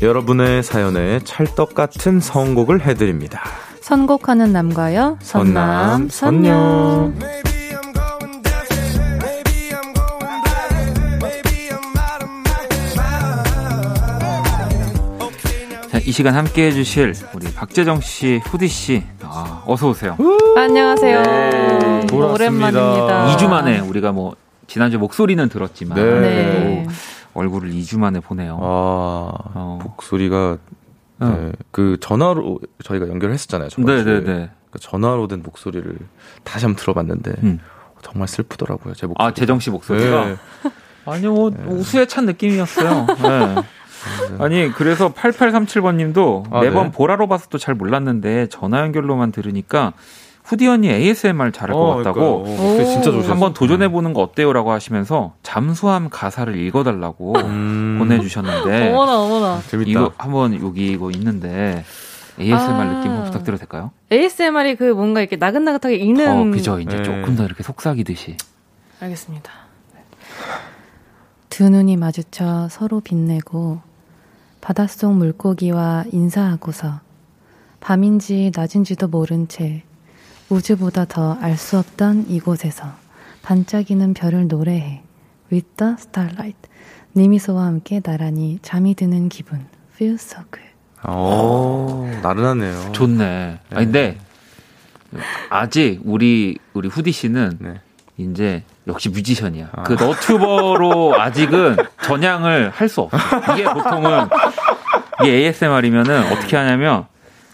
[0.00, 3.42] 여러분의 사연에 찰떡 같은 선곡을 해드립니다.
[3.80, 7.12] 선곡하는 남과여 선남 선녀
[16.06, 20.16] 이 시간 함께 해주실 우리 박재정 씨, 후디 씨, 아, 어서 오세요.
[20.56, 21.22] 안녕하세요.
[21.24, 22.06] 네.
[22.06, 22.16] 네.
[22.16, 23.36] 오랜만입니다.
[23.36, 24.36] 2주 만에 우리가 뭐
[24.68, 26.20] 지난주 목소리는 들었지만 네.
[26.20, 26.86] 네.
[26.86, 26.92] 또
[27.40, 28.54] 얼굴을 2주 만에 보네요.
[28.54, 29.80] 아, 어.
[29.82, 30.58] 목소리가
[31.18, 31.26] 어.
[31.26, 33.70] 네, 그 전화로 저희가 연결했었잖아요.
[33.76, 34.50] 네네네.
[34.70, 35.92] 그 전화로 된 목소리를
[36.44, 37.58] 다시 한번 들어봤는데 음.
[38.02, 38.94] 정말 슬프더라고요.
[38.94, 39.26] 제 목소리.
[39.26, 40.36] 아 재정 씨 목소리가 네.
[41.04, 43.06] 아니요 뭐 우수에 찬 느낌이었어요.
[43.06, 43.62] 네.
[44.38, 46.92] 아니 그래서 8837번님도 아, 매번 네?
[46.92, 49.92] 보라로 봐서도 잘 몰랐는데 전화 연결로만 들으니까
[50.44, 52.80] 후디 언니 ASMR 잘할 것 어, 같다고 그러니까요.
[52.80, 53.30] 어, 진짜.
[53.32, 57.96] 한번 도전해 보는 거 어때요라고 하시면서 잠수함 가사를 읽어달라고 음.
[57.98, 59.60] 보내주셨는데 어머나 어머나.
[59.68, 59.90] 재밌다.
[59.90, 61.84] 이거 한번 여기 이거 있는데
[62.38, 62.84] ASMR 아.
[62.84, 63.90] 느낌 한번 부탁드려도 될까요?
[64.12, 66.28] ASMR이 그 뭔가 이렇게 나긋나긋하게 읽는.
[66.28, 66.78] 어, 그죠.
[66.78, 67.02] 이제 네.
[67.02, 68.36] 조금 더 이렇게 속삭이듯이.
[69.00, 69.50] 알겠습니다.
[71.48, 73.80] 두 눈이 마주쳐 서로 빛내고
[74.70, 76.98] 바닷속 물고기와 인사하고서
[77.78, 79.84] 밤인지 낮인지도 모른 채
[80.50, 82.84] 우주보다 더 알 수 없던 이곳에서
[83.42, 85.02] 반짝이는 별을 노래해
[85.52, 86.58] With the Starlight
[87.14, 90.68] 니미소와 함께 나란히 잠이 드는 기분 Feels so good
[91.04, 92.90] 어, 나른하네요.
[92.90, 93.60] 좋네.
[93.70, 94.18] 아 근데
[95.48, 97.74] 아직 우리 우리 후디 씨는 네.
[98.18, 99.68] 이제 역시 뮤지션이야.
[99.72, 99.82] 아.
[99.82, 103.18] 그 너튜버로 아직은 전향을 할 수 없어.
[103.52, 104.28] 이게 보통은
[105.22, 107.06] 이게 ASMR이면은 어떻게 하냐면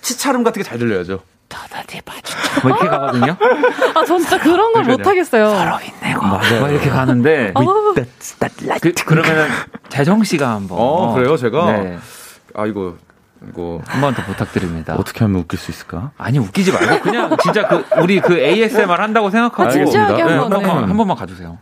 [0.03, 1.21] 치차름 같은 게 잘 들려야죠.
[1.49, 2.39] 더다디 봐주자.
[2.63, 3.37] 뭐 이렇게 가거든요.
[3.95, 4.97] 아, 전 진짜 그런 걸 그러니까요.
[4.97, 5.51] 못하겠어요.
[5.51, 7.95] 서로 힘내고 막 이렇게 가는데 어우,
[8.81, 9.49] 그, 그러면은
[9.89, 11.37] 재정 씨가 한번 어, 그래요?
[11.37, 11.73] 제가?
[11.73, 11.99] 네.
[12.55, 12.95] 아, 이거,
[13.49, 14.95] 이거, 한번 더 부탁드립니다.
[14.97, 16.13] 어떻게 하면 웃길 수 있을까?
[16.17, 20.53] 아니 웃기지 말고 그냥 진짜 그 우리 그 ASMR 한다고 생각하고 아, 진지하게 네, 한번,
[20.53, 20.87] 한 번만 네.
[20.89, 21.59] 한 번만 가주세요.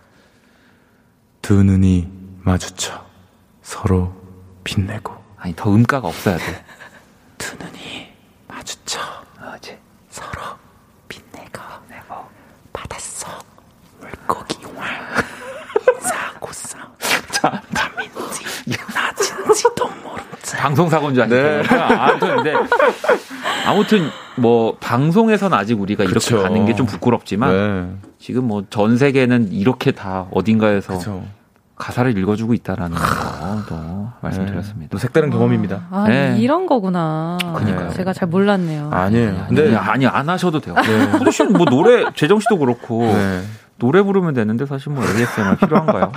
[1.42, 2.08] 두 눈이
[2.42, 3.04] 마주쳐
[3.62, 4.14] 서로
[4.64, 6.64] 빛내고 아니 더 음가가 없어야 돼.
[7.38, 8.12] 두 눈이
[8.48, 9.00] 마주쳐
[9.54, 9.78] 어지
[10.10, 10.40] 서로
[11.08, 12.14] 빛내고 내고
[12.72, 13.30] 바닷속
[14.00, 14.84] 물고기와
[15.96, 16.78] 인사고사
[17.32, 18.44] 자 밤인지
[18.94, 19.99] 낮인지도 모른 채
[20.60, 21.60] 방송 사고인 줄 네.
[21.60, 22.54] 아시니까 아무튼 근데
[23.66, 26.36] 아무튼 뭐 방송에서는 아직 우리가 그쵸.
[26.36, 28.08] 이렇게 가는 게 좀 부끄럽지만 네.
[28.18, 31.24] 지금 뭐 전 세계는 이렇게 다 어딘가에서 그쵸.
[31.76, 34.90] 가사를 읽어주고 있다라는 거도 말씀드렸습니다.
[34.90, 35.86] 또 색다른 경험입니다.
[35.90, 36.36] 아, 네.
[36.38, 37.38] 이런 거구나.
[37.40, 37.90] 그러니까요.
[37.94, 38.90] 제가 잘 몰랐네요.
[38.92, 39.44] 아니에요.
[39.48, 40.74] 근데 근데 아니 안 하셔도 돼요.
[40.74, 43.42] 후디 씨는 뭐 노래 재정 씨도 그렇고 네.
[43.78, 46.12] 노래 부르면 되는데 사실 뭐 ASMR 필요한가요?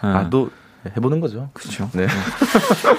[0.00, 0.48] 아, 또
[0.96, 1.48] 해보는 거죠.
[1.52, 1.88] 그렇죠.
[1.92, 2.06] 네.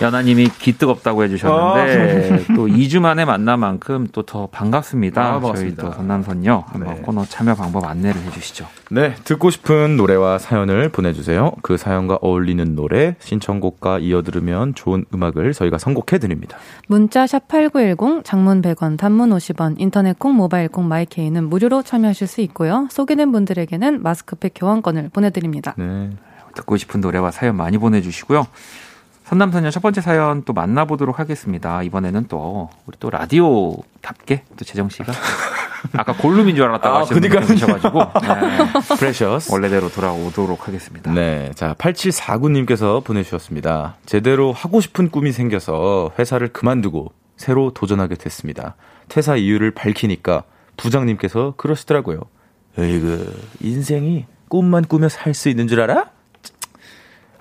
[0.01, 5.21] 연하님이 기뜨겁다고 해주셨는데 또 2주 만에 만난 만큼 또 더 반갑습니다.
[5.35, 5.75] 아, 저희.
[5.75, 7.01] 또 선남선녀 한번 네.
[7.01, 8.65] 코너 참여 방법 안내를 해주시죠.
[8.89, 11.51] 네, 듣고 싶은 노래와 사연을 보내주세요.
[11.61, 16.57] 그 사연과 어울리는 노래, 신청곡과 이어 들으면 좋은 음악을 저희가 선곡해 드립니다.
[16.87, 22.41] 문자 샵 8910 장문 100원 단문 50원 인터넷 콩 모바일 콩 마이케이는 무료로 참여하실 수
[22.41, 22.87] 있고요.
[22.89, 25.75] 소개된 분들에게는 마스크팩 교환권을 보내드립니다.
[25.77, 26.09] 네.
[26.55, 28.47] 듣고 싶은 노래와 사연 많이 보내주시고요.
[29.25, 31.81] 선남선녀 첫 번째 사연 또 만나보도록 하겠습니다.
[31.81, 35.11] 이번에는 또 우리 또 라디오답게 또 재정 씨가
[35.93, 37.57] 아까 골룸인 줄 알았다고 아, 하시는 분이 그러니까요.
[37.57, 37.99] 계셔가지고
[38.89, 39.51] 네, precious.
[39.51, 41.11] 원래대로 돌아오도록 하겠습니다.
[41.11, 41.51] 네.
[41.55, 43.95] 자, 8749님께서 보내주셨습니다.
[44.05, 48.75] 제대로 하고 싶은 꿈이 생겨서 회사를 그만두고 새로 도전하게 됐습니다.
[49.09, 50.43] 퇴사 이유를 밝히니까
[50.77, 52.21] 부장님께서 그러시더라고요.
[52.77, 56.09] 에이그, 인생이 꿈만 꾸며 살 수 있는 줄 알아?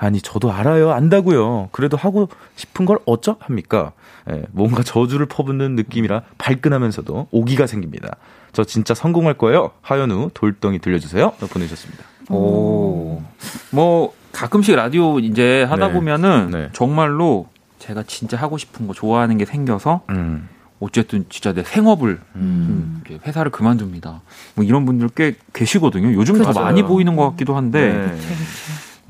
[0.04, 0.92] 아니, 저도 알아요.
[0.92, 1.70] 안다고요.
[1.72, 3.36] 그래도 하고 싶은 걸 어쩌?
[3.40, 3.92] 합니까?
[4.30, 8.16] 예, 뭔가 저주를 퍼붓는 느낌이라 발끈하면서도 오기가 생깁니다.
[8.52, 9.70] 저 진짜 성공할 거예요.
[9.80, 11.32] 하연우 돌덩이 들려주세요.
[11.50, 12.04] 보내주셨습니다.
[12.30, 13.22] 오.
[13.70, 15.92] 뭐 가끔씩 라디오 이제 하다 네.
[15.94, 16.68] 보면은 네.
[16.72, 20.48] 정말로 제가 진짜 하고 싶은 거 좋아하는 게 생겨서 음.
[20.80, 24.20] 어쨌든 진짜 내 생업을 음, 이렇게 회사를 그만둡니다.
[24.54, 26.12] 뭐 이런 분들 꽤 계시거든요.
[26.14, 26.64] 요즘 더 맞아요.
[26.64, 28.18] 많이 보이는 것 같기도 한데, 네.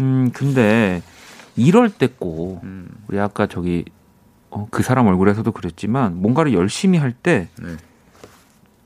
[0.01, 1.03] 음 근데
[1.57, 2.89] 이럴 때꼭 음.
[3.09, 3.85] 우리 아까 저기
[4.51, 7.77] 어, 그 사람 얼굴에서도 그랬지만 뭔가를 열심히 할때 네.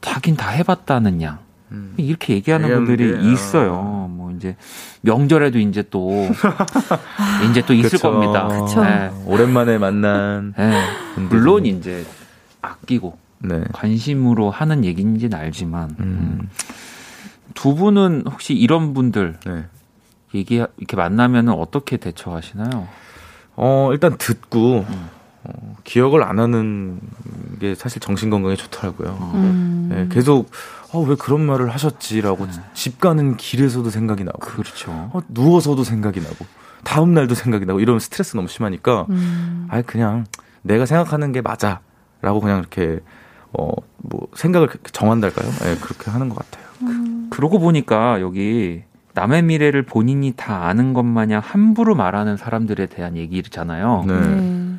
[0.03, 1.39] 하긴 다 해봤다는 양.
[1.71, 1.95] 음.
[1.99, 4.09] 이렇게 얘기하는 분들이 게, 있어요.
[4.11, 4.57] 뭐 이제
[5.03, 6.11] 명절에도 이제 또
[7.51, 8.11] 이제 또 있을 그쵸.
[8.11, 8.49] 겁니다.
[8.49, 8.83] 그쵸.
[8.83, 9.11] 네.
[9.27, 10.55] 오랜만에 만난.
[10.57, 10.83] 네.
[11.29, 12.07] 물론 이제
[12.63, 13.63] 아끼고 네.
[13.73, 16.39] 관심으로 하는 얘기인지는 알지만 음.
[16.41, 16.49] 음.
[17.55, 19.65] 두 분은 혹시 이런 분들 네.
[20.35, 22.89] 얘기 이렇게 만나면은 어떻게 대처하시나요?
[23.57, 25.09] 어, 일단 듣고, 음.
[25.45, 27.01] 어, 기억을 안 하는
[27.61, 29.33] 게 사실 정신 건강에 좋더라고요.
[29.35, 29.89] 음.
[29.91, 30.51] 네, 계속,
[30.93, 32.53] 어, 왜 그런 말을 하셨지라고 네.
[32.75, 34.91] 집 가는 길에서도 생각이 나고, 그렇죠.
[35.13, 36.47] 어, 누워서도 생각이 나고,
[36.85, 39.67] 다음 날도 생각이 나고, 이러면 스트레스 너무 심하니까, 음.
[39.71, 40.25] 아예 그냥
[40.63, 41.81] 내가 생각하는 게 맞아.
[42.21, 43.01] 라고 그냥 이렇게,
[43.53, 45.49] 어, 뭐, 생각을 정한달까요?
[45.65, 46.69] 예, 그렇게 하는 것 같아요.
[46.79, 48.83] 그 그러고 보니까 여기
[49.19, 54.05] 남의 미래를 본인이 다 아는 것 마냥 함부로 말하는 사람들에 대한 얘기잖아요.
[54.07, 54.15] 네.
[54.15, 54.75] 네.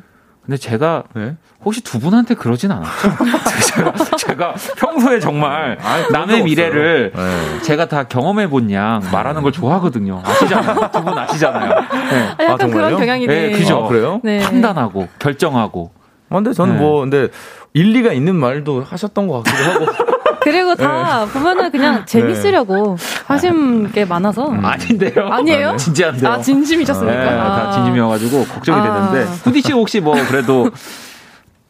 [0.46, 1.36] 근데 제가 네.
[1.62, 2.90] 혹시 두 분한테 그러진 않았죠?
[3.76, 7.12] 제가, 제가 평소에 정말 아이, 그런 남의 적 미래를.
[7.14, 7.60] 네.
[7.62, 10.22] 제가 다 경험해 본 양 말하는 걸 좋아하거든요.
[10.24, 10.88] 아시잖아요.
[10.90, 11.68] 두 분 아시잖아요.
[11.68, 12.34] 네.
[12.38, 12.72] 아, 약간 아?
[12.72, 13.58] 그런 경향이 네, 네.
[13.58, 13.84] 그죠.
[13.84, 14.20] 아, 그래요?
[14.24, 14.38] 네.
[14.40, 15.90] 판단하고 결정하고
[16.30, 16.80] 아, 근데 저는 네.
[16.80, 17.28] 뭐 근데
[17.74, 19.86] 일리가 있는 말도 하셨던 것 같기도 하고.
[20.42, 24.50] 그리고 다 보면은 그냥 재밌으려고 하신 게 많아서.
[24.50, 25.28] 아닌데요.
[25.28, 25.76] 아니에요?
[25.76, 26.30] 진지한데요.
[26.30, 27.18] 아, 진심이셨습니까?
[27.24, 27.72] 네, 다 아.
[27.72, 29.10] 진심이어가지고 걱정이 아.
[29.12, 30.70] 되는데 후디 씨 혹시 뭐 그래도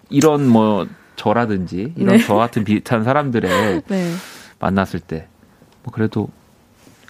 [0.09, 2.25] 이런 뭐 저라든지 이런 네.
[2.25, 4.13] 저 같은 비슷한 사람들의 네.
[4.59, 5.27] 만났을 때
[5.83, 6.29] 뭐 그래도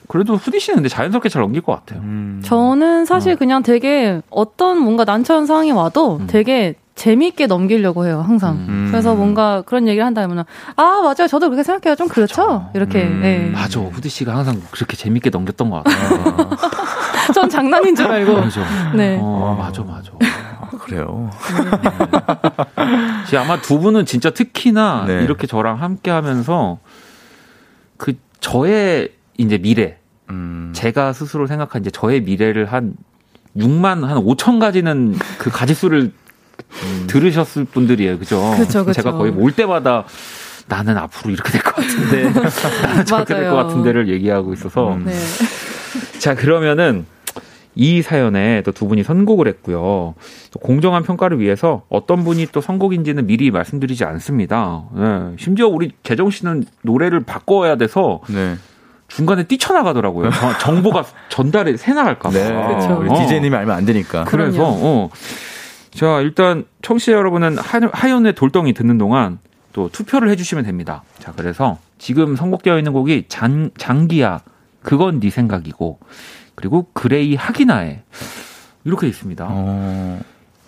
[0.08, 2.00] 그래도 후디 씨는 근데 자연스럽게 잘 넘길 것 같아요.
[2.00, 2.42] 음.
[2.44, 6.26] 저는 사실 그냥 되게 어떤 뭔가 난처한 상황이 와도 음.
[6.26, 8.56] 되게 재미있게 넘기려고 해요, 항상.
[8.68, 8.88] 음.
[8.90, 10.44] 그래서 뭔가 그런 얘기를 한다면,
[10.76, 11.26] 아, 맞아요.
[11.28, 11.96] 저도 그렇게 생각해요.
[11.96, 12.70] 좀 그렇죠?
[12.74, 13.04] 이렇게.
[13.04, 13.20] 음.
[13.22, 13.50] 네.
[13.50, 16.50] 맞아, 후디 씨가 항상 그렇게 재밌게 넘겼던 것 같아요.
[17.34, 18.42] 전 장난인 줄 알고.
[18.42, 18.60] 그죠?
[18.94, 19.18] 네.
[19.18, 20.12] 어, 맞아, 맞아.
[20.60, 21.30] 아, 그래요.
[23.26, 25.22] 지 아마 두 분은 진짜 특히나 네.
[25.22, 26.80] 이렇게 저랑 함께 하면서
[27.96, 29.08] 그 저의
[29.38, 29.96] 이제 미래,
[30.28, 30.72] 음.
[30.74, 32.92] 제가 스스로 생각한 이제 저의 미래를 한
[33.56, 36.12] 6만 한 5천 가지는 그 가지수를
[37.06, 38.18] 들으셨을 분들이에요.
[38.18, 38.54] 그죠?
[38.56, 38.92] 그쵸, 그쵸.
[39.02, 40.04] 제가 거의 올 때마다
[40.68, 42.30] 나는 앞으로 이렇게 될 것 같은데
[42.86, 43.56] 나는 저렇게 될 것.
[43.56, 45.04] 같은데를 얘기하고 있어서 음.
[45.06, 45.12] 네.
[46.20, 47.06] 자 그러면은
[47.74, 50.14] 이 사연에 또 두 분이 선곡을 했고요.
[50.50, 54.84] 또 공정한 평가를 위해서 어떤 분이 또 선곡인지는 미리 말씀드리지 않습니다.
[54.98, 58.56] 예, 심지어 우리 재정 씨는 노래를 바꿔야 돼서 네.
[59.08, 60.30] 중간에 뛰쳐나가더라고요.
[60.30, 62.34] 저- 정보가 전달이 새 나갈까 봐.
[62.34, 62.50] 네.
[62.98, 63.14] 우리 어.
[63.14, 64.24] DJ님이 알면 안 되니까.
[64.24, 64.78] 그래서 그럼요.
[64.82, 65.10] 어.
[65.90, 69.38] 자 일단 청취자 여러분은 하- 하연의 돌덩이 듣는 동안
[69.72, 71.02] 또 투표를 해주시면 됩니다.
[71.18, 74.40] 자 그래서 지금 선곡되어 있는 곡이 장, 장기야
[74.82, 75.98] 그건 네 생각이고
[76.54, 78.02] 그리고 그레이 하기나 해
[78.84, 79.46] 이렇게 있습니다.
[79.48, 80.20] 어.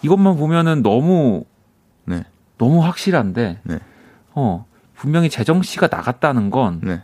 [0.03, 1.45] 이것만 보면은 너무
[2.05, 2.25] 네.
[2.59, 3.79] 너무 확실한데 네.
[4.35, 7.03] 어 분명히 재정 씨가 나갔다는 건 네.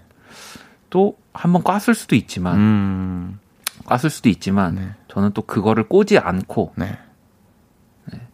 [0.90, 3.38] 또 한번 꼬았을 수도 있지만 음.
[3.86, 4.88] 꼬았을 수도 있지만 네.
[5.08, 6.98] 저는 또 그거를 꼬지 않고 네.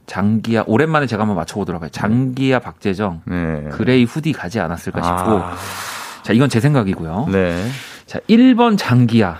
[0.06, 1.92] 장기하 오랜만에 제가 한번 맞춰보도록 할게요.
[1.92, 3.68] 장기하 박재정 네.
[3.72, 5.56] 그레이 후디 가지 않았을까 싶고 아.
[6.22, 7.28] 자 이건 제 생각이고요.
[7.30, 7.66] 네.
[8.06, 9.38] 자 1번 장기하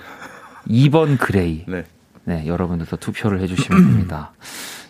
[0.69, 1.85] 2번 그레이 네.
[2.25, 4.33] 네 여러분들도 투표를 해주시면 됩니다.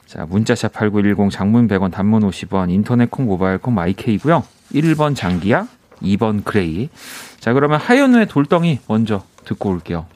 [0.07, 4.45] 자 문자샵 8910 장문 100원 단문 50원 인터넷 콩 모바일 콩 마이케이고요.
[4.73, 5.67] 1번 장기하
[6.03, 6.89] 2번 그레이
[7.41, 10.07] 자 그러면 하현우의 돌덩이 먼저 듣고 올게요.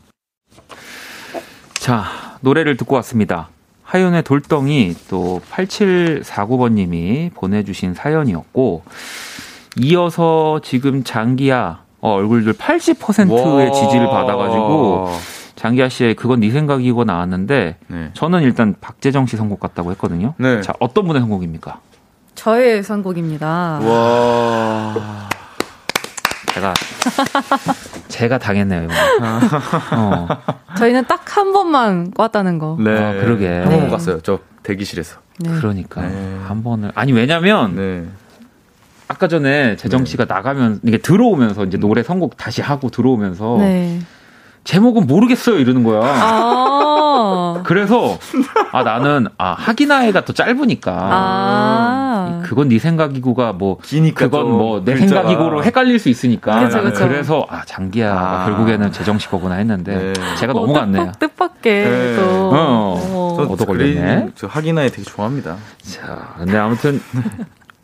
[1.75, 2.05] 자
[2.41, 3.49] 노래를 듣고 왔습니다.
[3.89, 8.83] 하현우의 돌덩이 또 8749번님이 보내주신 사연이었고
[9.79, 13.73] 이어서 지금 장기야 어, 얼굴들 80%의 와.
[13.73, 15.09] 지지를 받아가지고
[15.57, 18.11] 장기야 씨의 그건 네 생각이고 나왔는데 네.
[18.13, 20.35] 저는 일단 박재정 씨 선곡 같다고 했거든요.
[20.37, 20.61] 네.
[20.61, 21.81] 자 어떤 분의 선곡입니까?
[22.35, 23.81] 저의 선곡입니다.
[23.83, 25.29] 와.
[26.59, 26.75] 제가
[28.09, 28.85] 제가 당했네요.
[28.85, 28.99] 이번에.
[29.97, 30.29] 어,
[30.77, 32.77] 저희는 딱 한 번만 꿨다는 거.
[32.81, 32.91] 네.
[32.91, 33.47] 아, 그러게.
[33.49, 33.89] 한 번만 네.
[33.91, 34.21] 갔어요.
[34.23, 35.21] 저 대기실에서.
[35.39, 35.51] 네.
[35.51, 36.37] 그러니까 네.
[36.49, 38.07] 한 번을 아니 왜냐면 네.
[39.07, 44.01] 아까 전에 재정 씨가 나가면 이게 들어오면서 이제 노래 선곡 다시 하고 들어오면서 네.
[44.69, 46.03] 제목은 모르겠어요 이러는 거야.
[46.05, 47.63] 아.
[47.65, 48.19] 그래서
[48.71, 52.43] 아 나는 아 하기나해가 더 짧으니까 아.
[52.45, 54.95] 그건 네 생각이고가 뭐 기니까 그건 또뭐 내.
[54.95, 57.09] 생각이고로 헷갈릴 수 있으니까 그쵸, 그쵸.
[57.09, 58.45] 래서 아 장기야 아.
[58.45, 60.37] 결국에는 재정 씨 거구나 했는데 네.
[60.37, 61.13] 제가 어, 넘어갔네요.
[61.19, 62.17] 뜻밖, 뜻밖의 네.
[62.17, 62.51] 또.
[62.53, 63.35] 어.
[63.39, 64.33] 저 얻어 걸렸네.
[64.35, 65.57] 저 하기나에 되게 좋아합니다.
[65.81, 67.01] 자, 근데 아무튼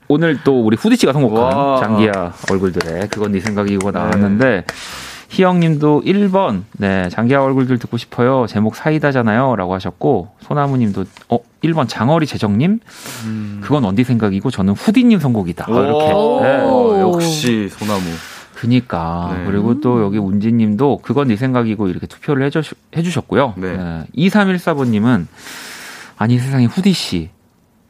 [0.09, 1.81] 오늘 또 우리 후디 씨가 선곡한 와.
[1.81, 4.65] 장기야 얼굴들에 그건 네 생각이고 나왔는데
[5.35, 12.79] 희영님도 1번 네 장기야 얼굴들 듣고 싶어요 제목 사이다잖아요라고 하셨고 소나무님도 어 1번 장어리 재정님
[13.61, 16.59] 그건 언디 생각이고 저는 후디님 선곡이다 어, 이렇게 오, 네.
[16.61, 18.03] 어, 역시 소나무.
[18.55, 19.45] 그니까 네.
[19.47, 22.63] 그리고 또 여기 운지님도 그건 네 생각이고 이렇게 투표를 해주,
[22.97, 23.55] 해주셨고요.
[23.57, 23.77] 네.
[23.77, 24.05] 네.
[24.17, 25.27] 2314번님은
[26.17, 27.31] 아니 세상에 후디 씨.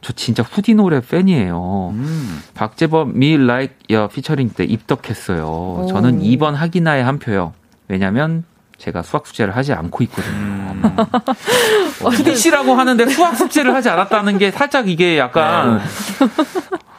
[0.05, 1.89] 저 진짜 후디 노래 팬이에요.
[1.93, 2.39] 음.
[2.53, 5.87] 박재범 Me Like 야 피처링 때 입덕했어요.
[5.89, 7.53] 저는 2번 하기나에 한 표요.
[7.87, 8.43] 왜냐면
[8.77, 10.35] 제가 수학 숙제를 하지 않고 있거든요.
[10.35, 10.83] 음.
[12.05, 15.81] 후디 씨라고 하는데 수학 숙제를 하지 않았다는 게 살짝 이게 약간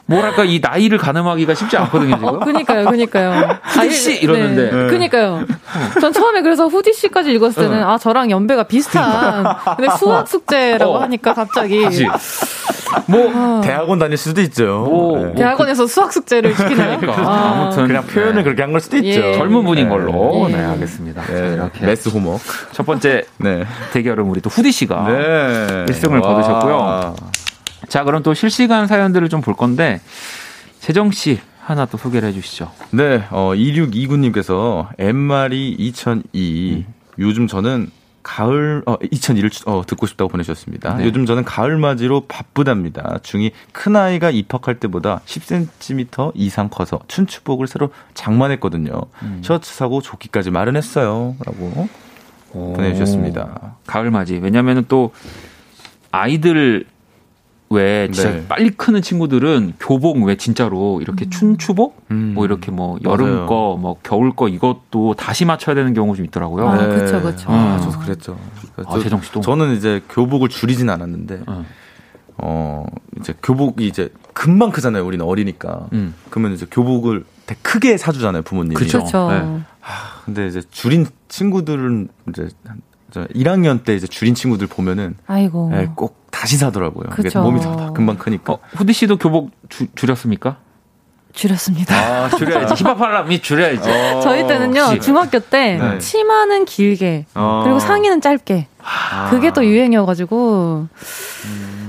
[0.07, 2.29] 뭐랄까 이 나이를 가늠하기가 쉽지 않거든요 지금.
[2.29, 3.59] 어, 그니까요, 그니까요.
[3.65, 4.71] 후디 씨 이러는데.
[4.71, 5.45] 네, 그니까요.
[6.01, 9.45] 전 처음에 그래서 후디 씨까지 읽었을 때는 아 저랑 연배가 비슷한.
[9.77, 11.03] 근데 수학 숙제라고 어.
[11.03, 12.07] 하니까 갑자기 그치.
[13.07, 14.87] 뭐 대학원 다닐 수도 있죠.
[14.89, 15.35] 뭐, 네.
[15.35, 16.99] 대학원에서 수학 숙제를 시키나요?
[17.01, 19.09] 그러니까 아, 아무튼 그냥 표현을 그렇게 한 걸 수도 있죠.
[19.21, 19.33] 예.
[19.35, 20.55] 젊은 분인 걸로 예.
[20.57, 21.23] 네 알겠습니다.
[21.27, 22.41] 자, 네, 이렇게 메스 호목.
[22.73, 23.65] 첫 번째 네.
[23.93, 25.85] 대결은 우리 또 후디 씨가 네.
[25.89, 26.29] 일승을 와.
[26.35, 27.17] 거두셨고요.
[27.89, 30.01] 자 그럼 또 실시간 사연들을 좀 볼 건데
[30.81, 32.71] 재정 씨 하나 또 소개를 해주시죠.
[32.93, 36.85] 네, 어, 2629님께서 엠마리 2002.
[37.19, 37.91] 요즘 저는
[38.23, 40.97] 가을, 어, 2001을 어, 듣고 싶다고 보내주셨습니다.
[40.97, 41.05] 네.
[41.05, 43.19] 요즘 저는 가을 맞이로 바쁘답니다.
[43.23, 49.01] 중이 큰 아이가 입학할 때보다 10cm 이상 커서 춘추복을 새로 장만했거든요.
[49.23, 49.41] 음.
[49.45, 51.37] 셔츠 사고 조끼까지 마련했어요.
[51.45, 51.89] 라고
[52.53, 53.77] 보내주셨습니다.
[53.87, 54.37] 가을 맞이.
[54.37, 55.13] 왜냐면은 또
[56.11, 56.85] 아이들
[57.69, 58.47] 왜 진짜 네.
[58.47, 62.33] 빨리 크는 친구들은 교복 왜 진짜로 이렇게 춘추복 음.
[62.35, 63.47] 뭐 이렇게 뭐 여름.
[63.47, 66.69] 거 뭐 겨울 거 이것도 다시 맞춰야 되는 경우가 좀 있더라고요.
[66.69, 67.51] 아, 그쵸, 그쵸.
[67.51, 67.83] 아, 음.
[67.83, 68.39] 저도 그랬죠.
[68.77, 69.41] 아, 저- 재정 씨도?
[69.41, 71.65] 저는 이제 교복을 줄이진 않았는데, 어.
[72.39, 72.87] 어,
[73.19, 75.05] 이제 교복이 이제 금방 크잖아요.
[75.05, 75.89] 우리는 어리니까.
[75.93, 76.15] 음.
[76.31, 78.43] 그러면 이제 교복을 되게 크게 사주잖아요.
[78.43, 78.75] 부모님이.
[78.77, 78.99] 그쵸.
[78.99, 79.31] 그렇죠.
[79.31, 79.61] 네.
[80.25, 85.71] 근데 이제 줄인 친구들은 이제 한- 저 1학년 때 이제 줄인 친구들 보면은 아이고.
[85.75, 87.09] 예, 꼭 다시 사더라고요.
[87.11, 87.43] 그쵸.
[87.43, 88.53] 몸이 다 금방 크니까.
[88.55, 90.59] 어, 후디 씨도 교복 주- 줄였습니까?
[91.33, 91.95] 줄였습니다.
[91.95, 92.75] 아, 줄여야지.
[92.85, 93.89] 힙합하려면 줄여야지.
[94.23, 95.99] 저희 때는요, 혹시- 중학교 때 네.
[95.99, 97.63] 치마는 길게, 어.
[97.65, 98.69] 그리고 상의는 짧게.
[98.83, 99.29] 아.
[99.31, 100.89] 그게 또 유행이어가지고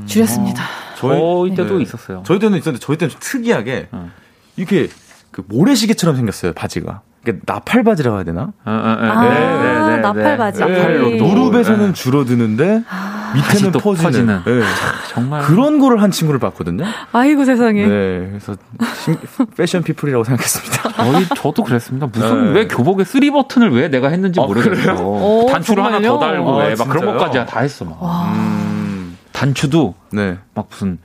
[0.05, 0.63] 줄였습니다.
[0.97, 1.83] 저희 때도 네.
[1.83, 2.23] 있었어요.
[2.25, 4.09] 저희 때는 있었는데 저희 때는 좀 특이하게 어.
[4.55, 4.87] 이게
[5.31, 7.01] 그 모래시계처럼 생겼어요 바지가.
[7.23, 8.41] 이게 나팔 바지라고 해야 되나?
[8.41, 10.37] 어, 어, 어, 아, 네, 네, 네, 나팔 네.
[10.37, 10.63] 바지.
[10.63, 11.17] 네.
[11.17, 11.25] 또.
[11.25, 11.93] 무릎에서는 네.
[11.93, 14.11] 줄어드는데 다시 밑에는 또 퍼지는.
[14.11, 14.41] 퍼지는.
[14.45, 14.65] 네.
[15.13, 16.83] 정말 그런 거를 한 친구를 봤거든요.
[17.11, 17.81] 아이고 세상에.
[17.85, 18.55] 네, 그래서
[19.03, 19.17] 신-
[19.55, 20.89] fashion people이라고 생각했습니다.
[20.97, 22.07] 저희 저도 그랬습니다.
[22.11, 22.59] 무슨 네.
[22.59, 24.93] 왜 교복에 three button을 왜 내가 했는지 어, 모르겠어.
[25.05, 26.01] 오, 단추를 하나?
[26.01, 27.17] 더 달고 아, 왜 막 그런 진짜요?
[27.17, 27.85] 것까지 다 했어.
[27.85, 27.97] 막.
[28.33, 30.37] 음, 단추도 네.
[30.53, 30.97] 막 무슨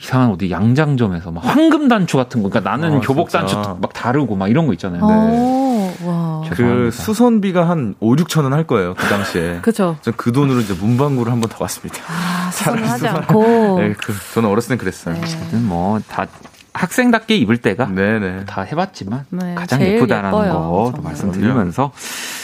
[0.00, 2.48] 이상한 어디 양장점에서 막 황금 단추 같은 거.
[2.50, 3.46] 그러니까 나는 아, 교복 진짜.
[3.46, 5.02] 단추 막 달고 막 이런 거 있잖아요.
[5.04, 5.73] 어, 네.
[6.06, 6.42] 와.
[6.48, 6.90] 그 죄송합니다.
[7.02, 8.94] 수선비가 한 5, 6천 원 할 거예요.
[8.94, 9.58] 그 당시에.
[9.62, 9.96] 그쵸.
[10.02, 11.98] 전 그 돈으로 이제 문방구를 한 번 더 갔습니다.
[12.08, 13.78] 아, 수선을 하지 않고.
[13.80, 15.16] 네, 그, 저는 어렸을 땐 그랬어요.
[15.20, 16.26] 어쨌든 뭐다
[16.72, 18.44] 학생답게 입을 때가 네, 네.
[18.46, 20.52] 다 해봤지만 네, 가장 예쁘다라는 예뻐요,
[20.92, 21.00] 거.
[21.02, 21.92] 말씀드리면서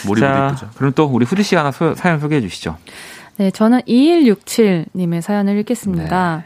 [0.07, 0.67] 몰입도.
[0.77, 2.77] 그럼 또 우리 후디 씨 하나 소, 사연 소개해 주시죠.
[3.37, 6.43] 네, 저는 2167님의 사연을 읽겠습니다.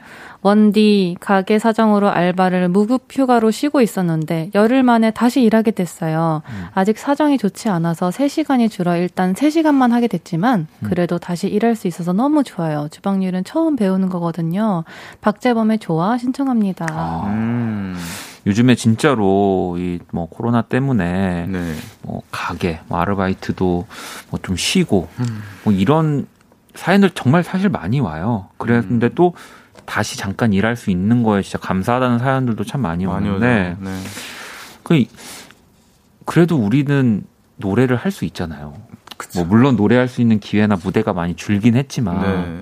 [0.50, 6.44] 원디, 가게 사정으로 알바를 무급 휴가로 쉬고 있었는데 열흘 만에 다시 일하게 됐어요.
[6.76, 12.14] 아직 사정이 좋지 않아서 3시간이 줄어 일단 3시간만 하게 됐지만 그래도 다시 일할 수 있어서
[12.14, 12.88] 너무 좋아요.
[12.92, 14.84] 주방 일은 처음 배우는 거거든요.
[15.22, 16.86] 박재범의 좋아 신청합니다.
[16.92, 17.98] 아, 음,
[18.46, 21.74] 요즘에 진짜로 이 뭐 코로나 때문에 네.
[22.04, 23.88] 뭐 가게, 뭐 아르바이트도
[24.30, 25.42] 뭐 좀 쉬고 음.
[25.64, 26.28] 뭐 이런
[26.76, 28.50] 사연들 정말 사실 많이 와요.
[28.58, 29.12] 그랬는데 음.
[29.16, 29.34] 또
[29.86, 33.06] 다시 잠깐 일할 수 있는 거에 진짜 감사하다는 사연들도 참 많이.
[33.06, 34.00] 오는데 네.
[34.84, 35.04] 그
[36.26, 37.24] 그래도 우리는
[37.58, 38.74] 노래를 할 수 있잖아요.
[39.36, 42.62] 뭐 물론 노래할 수 있는 기회나 무대가 많이 줄긴 했지만 네.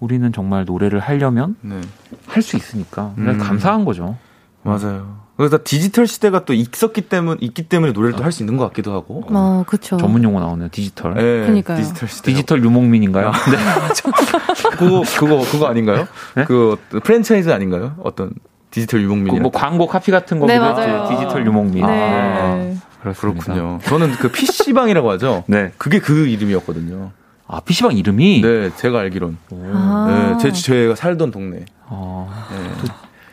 [0.00, 1.80] 우리는 정말 노래를 하려면 네.
[2.26, 3.38] 할 수 있으니까 음.
[3.38, 4.16] 감사한 거죠.
[4.62, 5.20] 맞아요.
[5.38, 8.92] 그래서 디지털 시대가 또 있었기 때문 있기 때문에 노래를 또 할 수 있는 것 같기도
[8.92, 9.22] 하고.
[9.30, 9.96] 어, 그쵸.
[9.96, 10.68] 전문 용어 나오네요.
[10.70, 11.14] 디지털.
[11.14, 11.78] 네, 그러니까요.
[11.78, 12.32] 디지털 시대.
[12.32, 13.30] 디지털 유목민인가요?
[13.30, 13.56] 네.
[14.76, 16.06] 그거 그거 그거 아닌가요?
[16.34, 16.44] 네?
[16.44, 17.94] 그 프랜차이즈 아닌가요?
[18.02, 18.32] 어떤
[18.72, 19.40] 디지털 유목민.
[19.40, 21.08] 뭐 광고 카피 같은 네, 거보다 맞아요.
[21.08, 21.86] 디지털 유목민.
[21.86, 21.92] 네.
[21.92, 23.44] 아, 그렇습니다.
[23.44, 23.78] 그렇군요.
[23.84, 25.44] 저는 그 PC방이라고 하죠.
[25.48, 25.70] 네.
[25.78, 27.12] 그게 그 이름이었거든요.
[27.46, 28.42] 아, PC방 이름이?
[28.42, 29.38] 네, 제가 알기론.
[29.72, 30.36] 아.
[30.36, 31.64] 네, 제 제가 살던 동네.
[31.86, 32.90] 어, 네.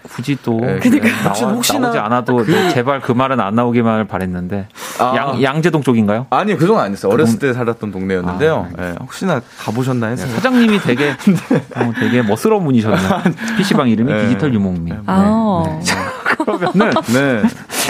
[0.10, 4.68] 굳이 또 네, 나와, 혹시- 혹시나 나오지 않아도 제발 그 말은 안 나오기만을 바랬는데
[4.99, 5.14] 아.
[5.16, 6.28] 양, 양재동 쪽인가요?
[6.30, 7.10] 아니요, 그 정도 안 됐어요.
[7.10, 8.68] 그 어렸을 동- 때 살았던 동네였는데요.
[8.78, 10.28] 아, 네, 혹시나 가보셨나 해서.
[10.28, 11.12] 사장님이 되게
[11.76, 13.10] 어, 되게 멋스러운 분이셨네요.
[13.58, 14.22] PC방 이름이 네.
[14.24, 15.01] 디지털 유목민.
[15.06, 15.64] 아.
[15.66, 15.80] 네.
[16.45, 17.41] 그러면은 네.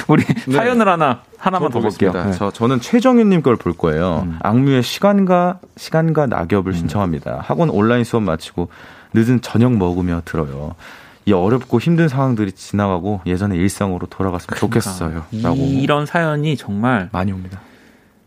[0.08, 0.52] 우리 네.
[0.58, 2.12] 사연을 하나 하나만 더 볼게요.
[2.14, 2.32] 네.
[2.34, 4.24] 저, 저는 최정윤님 걸 볼 거예요.
[4.26, 4.38] 음.
[4.42, 7.40] 악뮤의 시간과, 시간과 낙엽을 신청합니다.
[7.44, 8.70] 학원 온라인 수업 마치고
[9.14, 10.76] 늦은 저녁 먹으며 들어요.
[11.26, 15.10] 이 어렵고 힘든 상황들이 지나가고 예전의 일상으로 돌아갔으면 좋겠어요.
[15.16, 15.26] 라고.
[15.32, 17.60] 그러니까 이런 사연이 정말 많이 옵니다.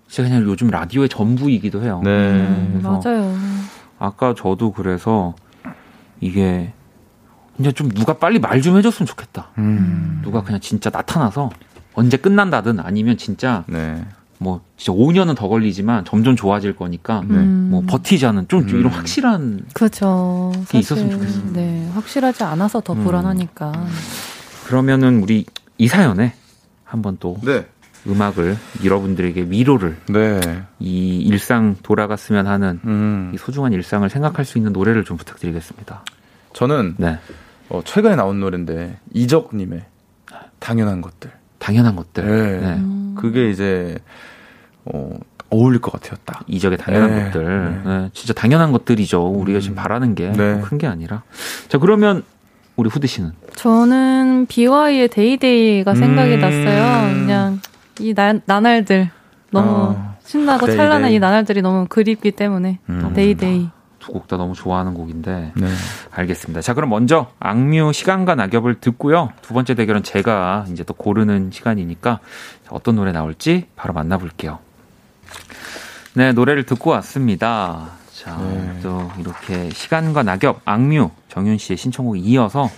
[0.09, 2.01] 진짜 그냥 요즘 라디오의 전부이기도 해요.
[2.03, 2.11] 네.
[2.11, 3.35] 음, 그래서 맞아요.
[3.99, 5.35] 아까 저도 그래서
[6.21, 6.73] 이게
[7.57, 9.49] 그냥 좀 누가 빨리 말 좀 해줬으면 좋겠다.
[9.59, 10.21] 음.
[10.25, 11.51] 누가 그냥 진짜 나타나서
[11.95, 14.05] 언제 끝난다든 아니면 진짜 네.
[14.39, 17.35] 뭐 진짜 5년은 더 걸리지만 점점 좋아질 거니까 네.
[17.35, 17.69] 음.
[17.71, 18.81] 뭐 버티자는 좀, 좀 음.
[18.81, 20.53] 이런 확실한 그렇죠.
[20.67, 21.53] 그게 있었으면 좋겠어요.
[21.53, 23.05] 네, 확실하지 않아서 더 음.
[23.05, 23.87] 불안하니까.
[24.67, 25.45] 그러면은 우리
[25.77, 26.35] 이 사연에
[26.85, 27.67] 한번 또 네.
[28.07, 30.41] 음악을 여러분들에게 위로를 네.
[30.79, 33.33] 이 일상 돌아갔으면 하는 음.
[33.35, 36.05] 이 소중한 일상을 생각할 수 있는 노래를 좀 부탁드리겠습니다.
[36.53, 37.19] 저는 네.
[37.69, 39.85] 어, 최근에 나온 노래인데 이적님의
[40.59, 41.31] 당연한 것들.
[41.59, 42.25] 당연한 것들.
[42.25, 42.61] 네.
[42.61, 42.98] 네.
[43.19, 43.99] 그게 이제
[44.85, 45.11] 어,
[45.51, 46.19] 어울릴 것 같아요.
[46.25, 46.43] 딱.
[46.47, 47.25] 이적의 당연한 네.
[47.25, 47.83] 것들.
[47.85, 49.23] 네, 진짜 당연한 것들이죠.
[49.27, 50.61] 우리가 지금 바라는 게 네.
[50.61, 51.23] 큰 게 아니라.
[51.69, 52.23] 자, 그러면
[52.77, 56.41] 우리 후디 씨는 저는 비와이의 Day Day가 생각이 음.
[56.41, 57.15] 났어요.
[57.15, 57.61] 그냥
[57.99, 59.11] 이 나, 나날들
[59.51, 60.17] 너무 어.
[60.25, 60.77] 신나고 Day Day.
[60.77, 63.13] 찬란한 이 나날들이 너무 그립기 때문에 음.
[63.15, 63.71] Day Day.
[63.99, 65.67] 두 곡 다 너무 좋아하는 곡인데 네.
[66.13, 66.63] 알겠습니다.
[66.63, 69.31] 자, 그럼 먼저 악뮤 시간과 낙엽을 듣고요.
[69.43, 72.19] 두 번째 대결은 제가 이제 또 고르는 시간이니까 자,
[72.71, 74.59] 어떤 노래 나올지 바로 만나볼게요.
[76.15, 77.91] 네, 노래를 듣고 왔습니다.
[78.13, 78.81] 자, 네.
[78.83, 82.69] 또 이렇게 시간과 낙엽, 악뮤, 정윤 씨의 신청곡 이어서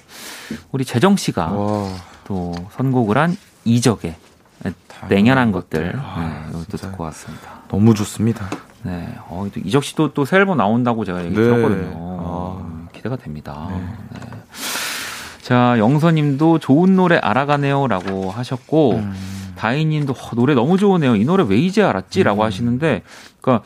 [0.73, 1.89] 우리 재정 씨가 와.
[2.25, 4.15] 또 선곡을 한 이적의
[5.09, 6.77] 냉연한 것들 아, 네, 이것도.
[6.77, 7.61] 듣고 왔습니다.
[7.69, 8.49] 너무 좋습니다.
[8.83, 11.43] 네, 어, 또 이적 씨도 또 새 앨범 나온다고 제가 얘기 네.
[11.43, 11.91] 들었거든요.
[11.97, 12.59] 아.
[12.61, 13.69] 음, 기대가 됩니다.
[14.13, 14.21] 네.
[15.43, 19.15] 자, 영서님도 좋은 노래 알아가네요라고 하셨고 음.
[19.61, 21.17] 다희님도 어, 노래 너무 좋으네요.
[21.17, 21.89] 이 노래 왜 이제 음.
[21.89, 23.03] 알았지?라고 하시는데,
[23.43, 23.65] 그러니까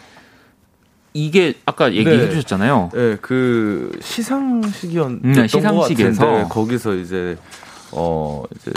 [1.13, 2.31] 이게 아까 얘기해 네.
[2.31, 2.91] 주셨잖아요.
[2.93, 6.49] 네, 그 시상식이었던 음, 네, 것 시상식에서.
[6.49, 7.39] 거기서 이제
[7.97, 8.73] 어 이제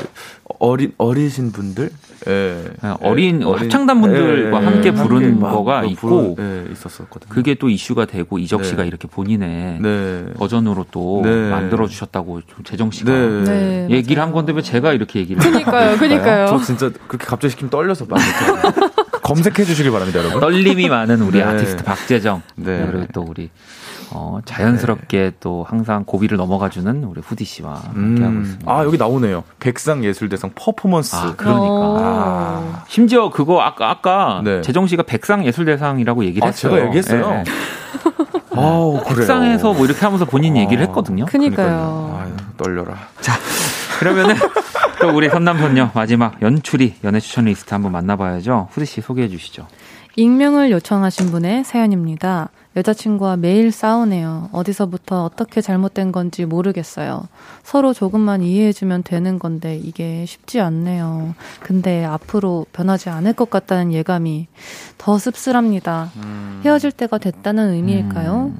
[0.59, 1.89] 어린 어리신 분들,
[2.27, 7.29] 예, 네, 어린, 합창단 분들과 함께 부른 막 거가 그 있고, 부른- 예, 있었었거든요.
[7.29, 8.67] 그게 또 이슈가 되고 이적 네.
[8.69, 11.49] 씨가 이렇게 본인의 네, 버전으로 또 네.
[11.49, 13.43] 만들어 주셨다고 좀 재정 씨가 네.
[13.43, 13.87] 네.
[13.91, 16.47] 얘기를 한 건데 왜 제가 이렇게 얘기를 그니까요, 그니까요.
[16.47, 18.17] 저 진짜 그렇게 갑자기 시키면 떨려서 막
[19.27, 20.39] 검색해 주시길 바랍니다, 여러분.
[20.39, 21.43] 떨림이 많은 우리 네.
[21.43, 22.87] 아티스트 박재정 네.
[22.89, 23.49] 그리고 또 우리
[24.11, 28.41] 어, 자연스럽게 또 항상 고비를 넘어가주는 우리 후디 씨와 함께 하고 음.
[28.43, 28.71] 있습니다.
[28.71, 29.43] 아 여기 나오네요.
[29.59, 31.15] 백상 예술대상 퍼포먼스.
[31.15, 31.65] 아, 그러니까.
[31.67, 32.83] 어.
[32.87, 34.61] 심지어 그거 아까 아까 네.
[34.61, 36.71] 재정 씨가 백상 예술대상이라고 얘기를 아, 했어요.
[36.71, 37.29] 제가 얘기했어요.
[37.29, 37.51] 네, 네.
[38.55, 39.15] 아우 그래요.
[39.17, 41.25] 백상에서 뭐 이렇게 하면서 본인 이 얘기를 아, 했거든요.
[41.25, 42.17] 그니까요.
[42.21, 42.95] 아유, 떨려라.
[43.99, 44.35] 그러면은
[44.99, 48.69] 또 우리 선남선녀 마지막 연출이 연애 추천 리스트 한번 만나봐야죠.
[48.71, 49.67] 후디 씨 소개해 주시죠.
[50.15, 52.49] 익명을 요청하신 분의 사연입니다.
[52.75, 54.49] 여자친구와 매일 싸우네요.
[54.51, 57.27] 어디서부터 어떻게 잘못된 건지 모르겠어요.
[57.63, 61.35] 서로 조금만 이해해주면 되는 건데 이게 쉽지 않네요.
[61.59, 64.47] 근데 앞으로 변하지 않을 것 같다는 예감이
[64.97, 66.11] 더 씁쓸합니다.
[66.65, 68.53] 헤어질 때가 됐다는 의미일까요?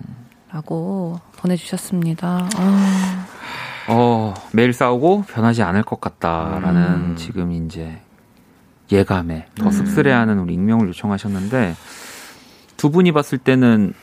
[0.52, 2.50] 라고 보내주셨습니다.
[2.56, 3.26] 아,
[3.88, 7.16] 어, 매일 싸우고 변하지 않을 것 같다라는 음.
[7.18, 8.00] 지금 이제
[8.92, 11.76] 예감에 더 씁쓸해하는 우리 익명을 요청하셨는데
[12.78, 13.94] 두 분이 봤을 때는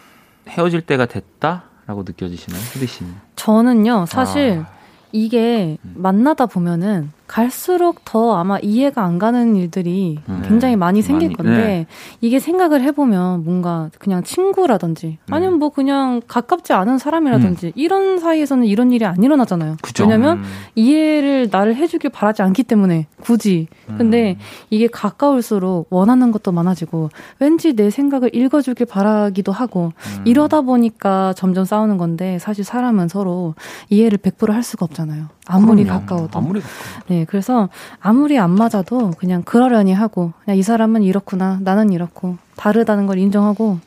[0.48, 3.14] 헤어질 때가 됐다라고 느껴지시나요, 후디 씨는?
[3.36, 4.74] 저는요, 사실 아.
[5.12, 10.42] 이게 만나다 보면은 갈수록 더 아마 이해가 안 가는 일들이 음.
[10.46, 11.86] 굉장히 많이 생길 많이, 건데 네.
[12.20, 15.18] 이게 생각을 해보면 뭔가 그냥 친구라든지 네.
[15.30, 19.72] 아니면 뭐 그냥 가깝지 않은 사람이라든지 이런 사이에서는 이런 일이 안 일어나잖아요.
[19.72, 19.76] 음.
[19.82, 20.04] 그죠.
[20.04, 20.44] 왜냐면 음.
[20.74, 23.68] 이해를 나를 해주길 바라지 않기 때문에 굳이.
[23.88, 23.94] 음.
[23.96, 24.36] 근데
[24.68, 27.08] 이게 가까울수록 원하는 것도 많아지고
[27.38, 30.22] 왠지 내 생각을 읽어주길 바라기도 하고 음.
[30.26, 33.54] 이러다 보니까 점점 싸우는 건데 사실 사람은 서로
[33.88, 35.28] 이해를 100%할 수가 없잖아요.
[35.46, 36.00] 아무리 그럼요.
[36.00, 36.38] 가까워도.
[36.38, 37.02] 아무리 가까워.
[37.08, 37.68] 네, 그래서
[38.00, 43.78] 아무리 안 맞아도 그냥 그러려니 하고 그냥 이 사람은 이렇구나, 나는 이렇고 다르다는 걸 인정하고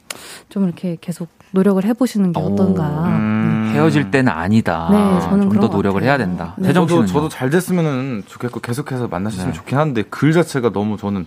[0.50, 3.06] 좀 이렇게 계속 노력을 해보시는 게 오, 어떤가.
[3.06, 3.72] 음.
[3.74, 4.88] 헤어질 때는 아니다.
[4.92, 6.10] 네, 저는 좀더것 노력을 같아요.
[6.10, 6.54] 해야 된다.
[6.58, 6.68] 네.
[6.68, 9.58] 세정 저도 저도 잘 됐으면 좋겠고 계속해서 만나셨으면 네.
[9.58, 11.26] 좋긴 한데 글 자체가 너무 저는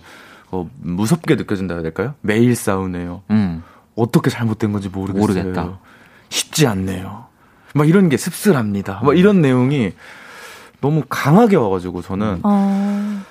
[0.51, 2.13] 어, 무섭게 느껴진다 해야 될까요?
[2.21, 3.21] 매일 싸우네요.
[3.31, 3.63] 음.
[3.95, 5.21] 어떻게 잘못된 건지 모르겠어요.
[5.21, 5.79] 모르겠다.
[6.29, 7.25] 쉽지 않네요.
[7.73, 9.01] 막 이런 게 씁쓸합니다.
[9.03, 9.93] 막 이런 내용이
[10.81, 13.23] 너무 강하게 와가지고 저는 어,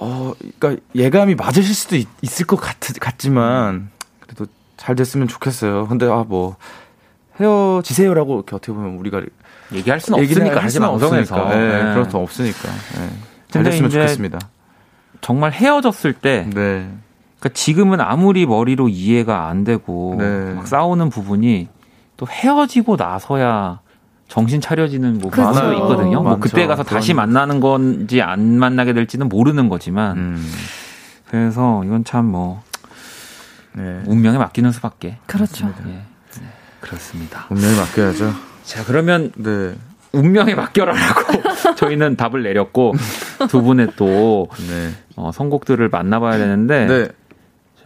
[0.00, 2.06] 어, 그러니까 예감이 맞으실 수도 있,
[2.40, 3.90] 을 것 같, 같지만
[4.20, 5.86] 그래도 잘 됐으면 좋겠어요.
[5.88, 6.56] 근데 아 뭐
[7.40, 9.20] 헤어지세요라고 이렇게 어떻게 보면 우리가
[9.72, 11.34] 얘기할 수는 없으니까 할 하지 수는 방송에서.
[11.34, 11.56] 없으니까.
[11.60, 11.92] 예, 네.
[11.94, 12.68] 그럴 수 없으니까.
[13.00, 13.10] 예.
[13.50, 14.38] 잘 됐으면 좋겠습니다.
[15.20, 16.88] 정말 헤어졌을 때 네.
[17.40, 20.54] 그러니까 지금은 아무리 머리로 이해가 안 되고 네.
[20.54, 21.68] 막 싸우는 부분이
[22.16, 23.80] 또 헤어지고 나서야
[24.28, 25.42] 정신 차려지는 뭐 그쵸.
[25.42, 26.22] 많아요 있거든요.
[26.22, 26.40] 뭐 많죠.
[26.40, 30.52] 그때 가서 다시 만나는 건지 안 만나게 될지는 모르는 거지만 음.
[31.28, 32.62] 그래서 이건 참뭐
[33.72, 34.02] 네.
[34.06, 35.18] 운명에 맡기는 수밖에.
[35.26, 35.72] 그렇죠.
[35.86, 35.90] 예.
[35.90, 36.02] 네,
[36.80, 37.46] 그렇습니다.
[37.50, 38.32] 운명에 맡겨야죠.
[38.62, 39.74] 자 그러면 네.
[40.12, 42.94] 운명에 맡겨라라고 저희는 답을 내렸고
[43.48, 44.90] 두 분의 또 네.
[45.16, 47.08] 어, 선곡들을 만나봐야 되는데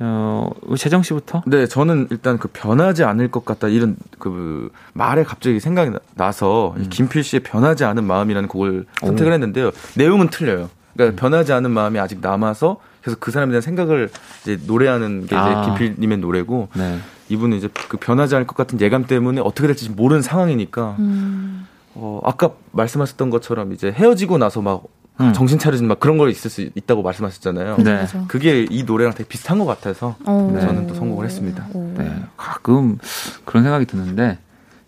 [0.00, 1.42] 우리 재정 씨부터?
[1.46, 6.74] 네, 저는 일단 그 변하지 않을 것 같다 이런 그 말에 갑자기 생각이 나- 나서
[6.78, 9.70] 이 김필 씨의 변하지 않은 마음이라는 곡을 선택을 했는데요.
[9.96, 10.70] 내용은 틀려요.
[10.94, 14.10] 그러니까 변하지 않은 마음이 아직 남아서 그래서 그 사람에 대한 생각을
[14.42, 15.62] 이제 노래하는 게 이제 아.
[15.76, 16.98] 김필님의 노래고 네.
[17.28, 21.66] 이분은 이제 그 변하지 않을 것 같은 예감 때문에 어떻게 될지 모르는 상황이니까 음.
[21.94, 24.84] 어, 아까 말씀하셨던 것처럼 이제 헤어지고 나서 막
[25.20, 25.32] 음.
[25.32, 27.76] 정신 차려진 막 그런 거 있을 수 있다고 말씀하셨잖아요.
[27.78, 28.06] 네.
[28.28, 30.56] 그게 이 노래랑 되게 비슷한 것 같아서 어.
[30.60, 31.66] 저는 또 성공을 했습니다.
[31.74, 31.92] 오.
[31.96, 32.14] 네.
[32.36, 32.98] 가끔
[33.44, 34.38] 그런 생각이 드는데,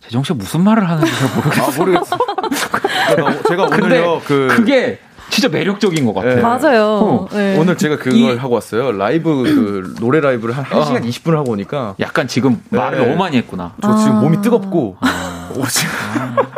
[0.00, 1.64] 재정 씨가 무슨 말을 하는지 잘 모르겠어요.
[1.66, 2.18] 아 모르겠어.
[3.48, 4.98] 제가, 오늘요 그 그게
[5.30, 6.36] 진짜 매력적인 것 같아요.
[6.36, 6.42] 네.
[6.42, 6.84] 맞아요.
[6.84, 7.56] 어, 네.
[7.58, 8.92] 오늘 제가 그걸 이- 하고 왔어요.
[8.92, 13.04] 라이브 그 노래 라이브를 한 1시간 20분을 하고 오니까 약간 지금 말을 네.
[13.06, 13.74] 너무 많이 했구나.
[13.82, 14.20] 저 지금 아.
[14.20, 14.96] 몸이 뜨겁고
[15.50, 15.92] 어, 지금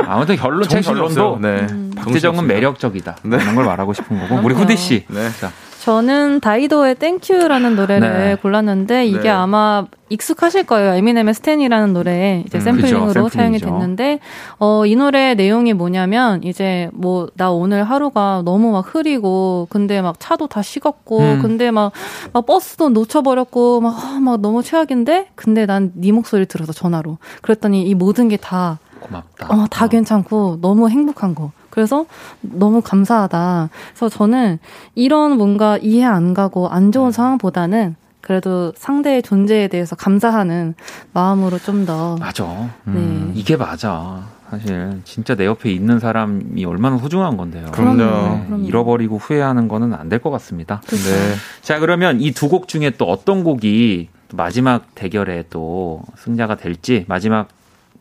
[0.07, 1.38] 아무튼 결론, 제 결론도.
[1.40, 1.66] 네.
[1.95, 2.55] 박재정은 정신없습니다.
[2.55, 3.16] 매력적이다.
[3.24, 3.38] 네.
[3.38, 4.40] 그런 걸 말하고 싶은 거고.
[4.45, 5.05] 우리 후디 씨.
[5.09, 5.28] 네.
[5.40, 5.51] 자,
[5.82, 8.34] 저는 다이도의 Thank You라는 노래를 네.
[8.36, 9.28] 골랐는데 이게 네.
[9.30, 10.93] 아마 익숙하실 거예요.
[10.95, 13.28] 에미넴의 Stan이라는 노래 이제 음, 샘플링으로 그죠.
[13.30, 13.59] 사용이.
[13.59, 14.20] 됐는데
[14.59, 20.20] 어, 이 노래 내용이 뭐냐면 이제 뭐 나 오늘 하루가 너무 막 흐리고 근데 막
[20.20, 21.38] 차도 다 식었고 음.
[21.43, 21.93] 근데 막,
[22.32, 27.82] 막 버스도 놓쳐버렸고 막, 아, 막 너무 최악인데 근데 난 네 목소리 들어서 전화로 그랬더니
[27.88, 29.46] 이 모든 게 다 고맙다.
[29.55, 31.53] 어, 다 괜찮고 너무 행복한 거.
[31.70, 32.05] 그래서
[32.40, 33.70] 너무 감사하다.
[33.94, 34.59] 그래서 저는
[34.94, 40.74] 이런 뭔가 이해 안 가고 안 좋은 상황보다는 그래도 상대의 존재에 대해서 감사하는
[41.12, 42.16] 마음으로 좀 더.
[42.16, 42.68] 맞아.
[42.84, 43.32] 네.
[43.34, 44.22] 이게 맞아.
[44.50, 47.68] 사실 진짜 내 옆에 있는 사람이 얼마나 소중한 건데요.
[47.72, 47.96] 그럼요.
[47.96, 48.64] 네, 그럼요.
[48.64, 50.82] 잃어버리고 후회하는 거는 안 될 것 같습니다.
[50.86, 51.34] 네.
[51.62, 57.07] 자, 그러면 이 두 곡 중에 또 어떤 곡이 또 마지막 대결에 또 승자가 될지
[57.09, 57.48] 마지막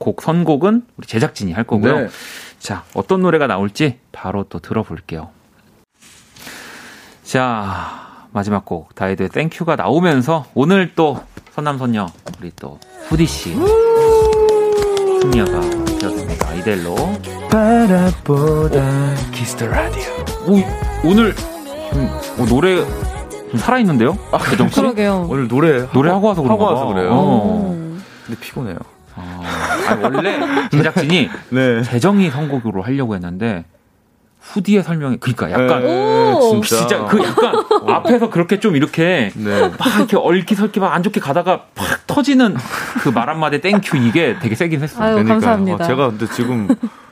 [0.01, 1.99] 곡 선곡은 우리 제작진이 할 거고요.
[1.99, 2.07] 네.
[2.59, 5.29] 자, 어떤 노래가 나올지 바로 또 들어볼게요.
[7.23, 11.21] 자, 마지막 곡 Dido의 Thank You가 나오면서 오늘 또
[11.51, 12.07] 선남선녀
[12.39, 13.53] 우리 또 후디 씨
[15.21, 15.45] 승리가
[15.99, 16.53] 되었습니다.
[16.55, 16.95] 이델로
[17.51, 18.81] 바라보다
[19.31, 20.03] 키스 더 라디오.
[20.47, 20.59] 오,
[21.07, 22.77] 오늘 좀, 어, 노래
[23.51, 24.17] 좀 살아있는데요?
[24.49, 24.75] 재정 씨?
[24.79, 25.27] 그러게요.
[25.29, 26.81] 오늘 노래 노래 하고 와서 그런가 하고 봐.
[26.81, 27.09] 와서 그래요.
[27.11, 27.71] 어.
[27.71, 28.03] 음.
[28.25, 28.77] 근데 피곤해요.
[29.43, 30.39] 아, 아니, 원래
[30.69, 31.81] 제작진이 네.
[31.83, 33.65] 재정이 선곡으로 하려고 했는데
[34.41, 36.61] 후디의 설명이 그러니까 약간 네, 오.
[36.61, 37.53] 진짜 그 약간
[37.87, 39.69] 앞에서 그렇게 좀 이렇게 네.
[39.77, 42.55] 막 이렇게 얼기설기 막 안 좋게 가다가 팍 터지는
[43.03, 45.03] 그 말 한마디 thank you 이게 되게 세긴 했어요.
[45.03, 45.39] 아유, 그러니까요.
[45.39, 45.83] 감사합니다.
[45.83, 46.67] 어, 제가 근데 지금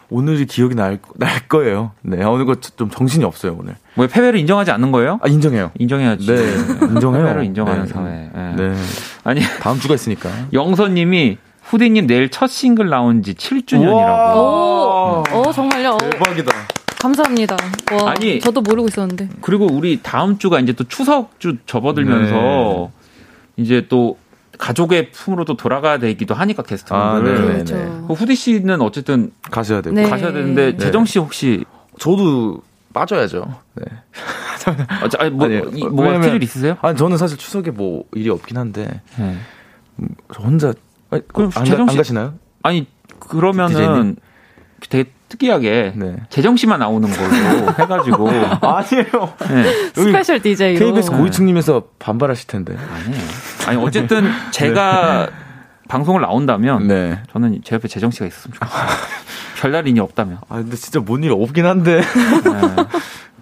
[0.10, 1.92] 오늘이 기억이 날, 날 거예요.
[2.02, 2.24] 네.
[2.26, 3.76] 오늘 좀 정신이 없어요, 오늘.
[3.94, 5.20] 뭐 패배를 인정하지 않는 거예요?
[5.22, 5.70] 아, 인정해요.
[5.78, 6.26] 인정해야지.
[6.26, 6.88] 네.
[6.88, 7.24] 인정해요.
[7.26, 7.88] 패배를 인정하는 네.
[7.94, 8.30] 사회.
[8.36, 8.56] 예.
[8.56, 8.76] 네.
[9.24, 10.30] 아니 다음 주가 있으니까.
[10.52, 11.38] 영선님이
[11.70, 14.36] 후디님 내일 첫 싱글 나온 지 7주년이라고.
[14.36, 15.92] 오, 어, 정말요?
[15.92, 16.52] 어, 대박이다.
[17.00, 17.56] 감사합니다.
[17.94, 18.40] 와, 아니.
[18.40, 19.30] 저도 모르고 있었는데.
[19.42, 22.90] 그리고 우리 다음 주가 이제 또 추석 주 접어들면서 네.
[23.58, 24.18] 이제 또
[24.58, 27.36] 가족의 품으로 또 돌아가야 되기도 하니까 아, 게스트분들.
[27.36, 27.54] 네네.
[27.54, 28.06] 그렇죠.
[28.08, 29.96] 그 후디 씨는 어쨌든 가셔야 되고.
[29.96, 30.10] 네.
[30.10, 30.78] 가셔야 되는데 네.
[30.78, 31.64] 재정 씨 혹시
[32.00, 32.64] 저도
[32.94, 33.46] 빠져야죠.
[33.76, 33.84] 네.
[35.04, 36.78] 어, 자, 아니, 뭐, 아니, 이, 뭐 왜냐면- 필요 있으세요?
[36.82, 39.38] 아니, 저는 사실 추석에 뭐 일이 없긴 한데, 네.
[40.34, 40.74] 저 혼자,
[41.12, 42.34] 아니, 그럼 안, 재정 가, 안 씨- 가시나요?
[42.64, 42.88] 아니
[43.20, 44.16] 그러면은 디제이님?
[44.90, 46.16] 되게 특이하게 네.
[46.30, 47.30] 재정 씨만 나오는 걸로
[47.80, 48.30] 해가지고
[48.62, 49.34] 아니에요.
[49.50, 49.92] 네.
[49.94, 50.80] special DJ로.
[50.80, 52.76] KBS 고위층님에서 반발하실 텐데.
[52.78, 53.24] 아니에요.
[53.68, 55.30] 아니 어쨌든 제가
[55.88, 57.22] 방송을 나온다면 네.
[57.32, 58.88] 저는 제 옆에 재정 씨가 있었으면 좋겠어요.
[59.58, 62.02] 별다른 일이 없다면 아, 근데 진짜 뭔 일 없긴 한데.
[62.02, 62.76] 네.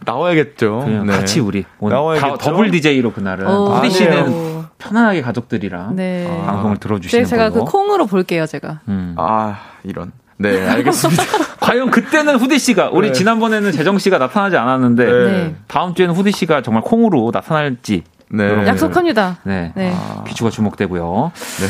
[0.05, 0.79] 나와야겠죠.
[0.85, 1.13] 그냥 네.
[1.17, 2.37] 같이 우리 나와야겠죠?
[2.37, 3.67] 다 더블 DJ로 그날은 오.
[3.75, 3.89] 후디.
[3.91, 6.27] 씨는 편안하게 가족들이랑 네.
[6.29, 6.45] 아.
[6.51, 7.65] 방송을 들어주시는 제가 그 걸로.
[7.65, 8.81] 콩으로 볼게요, 제가.
[8.87, 9.15] 음.
[9.17, 10.11] 아, 이런.
[10.37, 11.23] 네, 알겠습니다.
[11.59, 13.13] 과연 그때는 후디 씨가 우리 네.
[13.13, 15.11] 지난번에는 재정 씨가 나타나지 않았는데 네.
[15.31, 15.55] 네.
[15.67, 18.43] 다음 주에는 후디 씨가 정말 콩으로 나타날지 네.
[18.43, 18.67] 여러분.
[18.67, 19.37] 약속합니다.
[19.43, 19.71] 네.
[19.75, 19.95] 네.
[20.27, 21.31] 귀추가 주목되고요.
[21.33, 21.67] 네.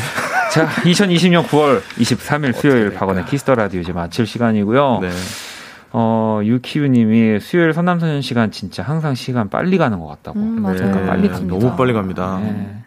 [0.52, 4.98] 자, 2020년 9월 23일 수요일 박원의 키스 더 라디오 이제 마칠 시간이고요.
[5.00, 5.10] 네.
[5.92, 10.38] 어, 유키우님이 수요일 선남선년 시간 진짜 항상 시간 빨리 가는 것 같다고.
[10.38, 10.76] 음, 맞아요.
[10.78, 11.58] 잠깐 빨리 갑니다.
[11.58, 12.38] 너무 빨리 갑니다.
[12.40, 12.82] 네.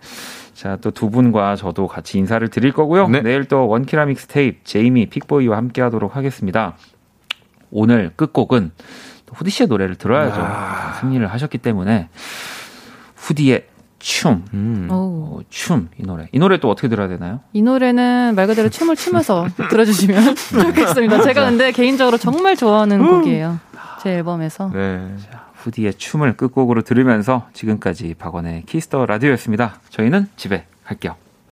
[0.53, 3.07] 자, 또 두 분과 저도 같이 인사를 드릴 거고요.
[3.07, 3.21] 네.
[3.21, 6.75] 내일 또 원키라 믹스테이프 제이미 픽보이와 함께 하도록 하겠습니다.
[7.71, 8.71] 오늘 끝곡은
[9.25, 10.39] 또 후디 씨의 노래를 들어야죠.
[10.39, 10.93] 아.
[10.99, 12.09] 승리를 하셨기 때문에
[13.15, 13.65] 후디의
[14.01, 14.43] 춤.
[14.53, 14.87] 음.
[14.91, 14.93] 오.
[14.93, 16.27] 어, 춤, 이 노래.
[16.31, 17.39] 이 노래 또 어떻게 들어야 되나요?
[17.53, 21.21] 이 노래는 말 그대로 춤을 추면서 들어주시면 좋겠습니다.
[21.21, 23.59] 제가 근데 개인적으로 정말 좋아하는 곡이에요.
[24.01, 24.71] 제 앨범에서.
[24.73, 25.15] 네.
[25.55, 29.79] 후디의 춤을 끝곡으로 들으면서 지금까지 박원의 키스 더 라디오였습니다.
[29.89, 31.15] 저희는 집에 갈게요.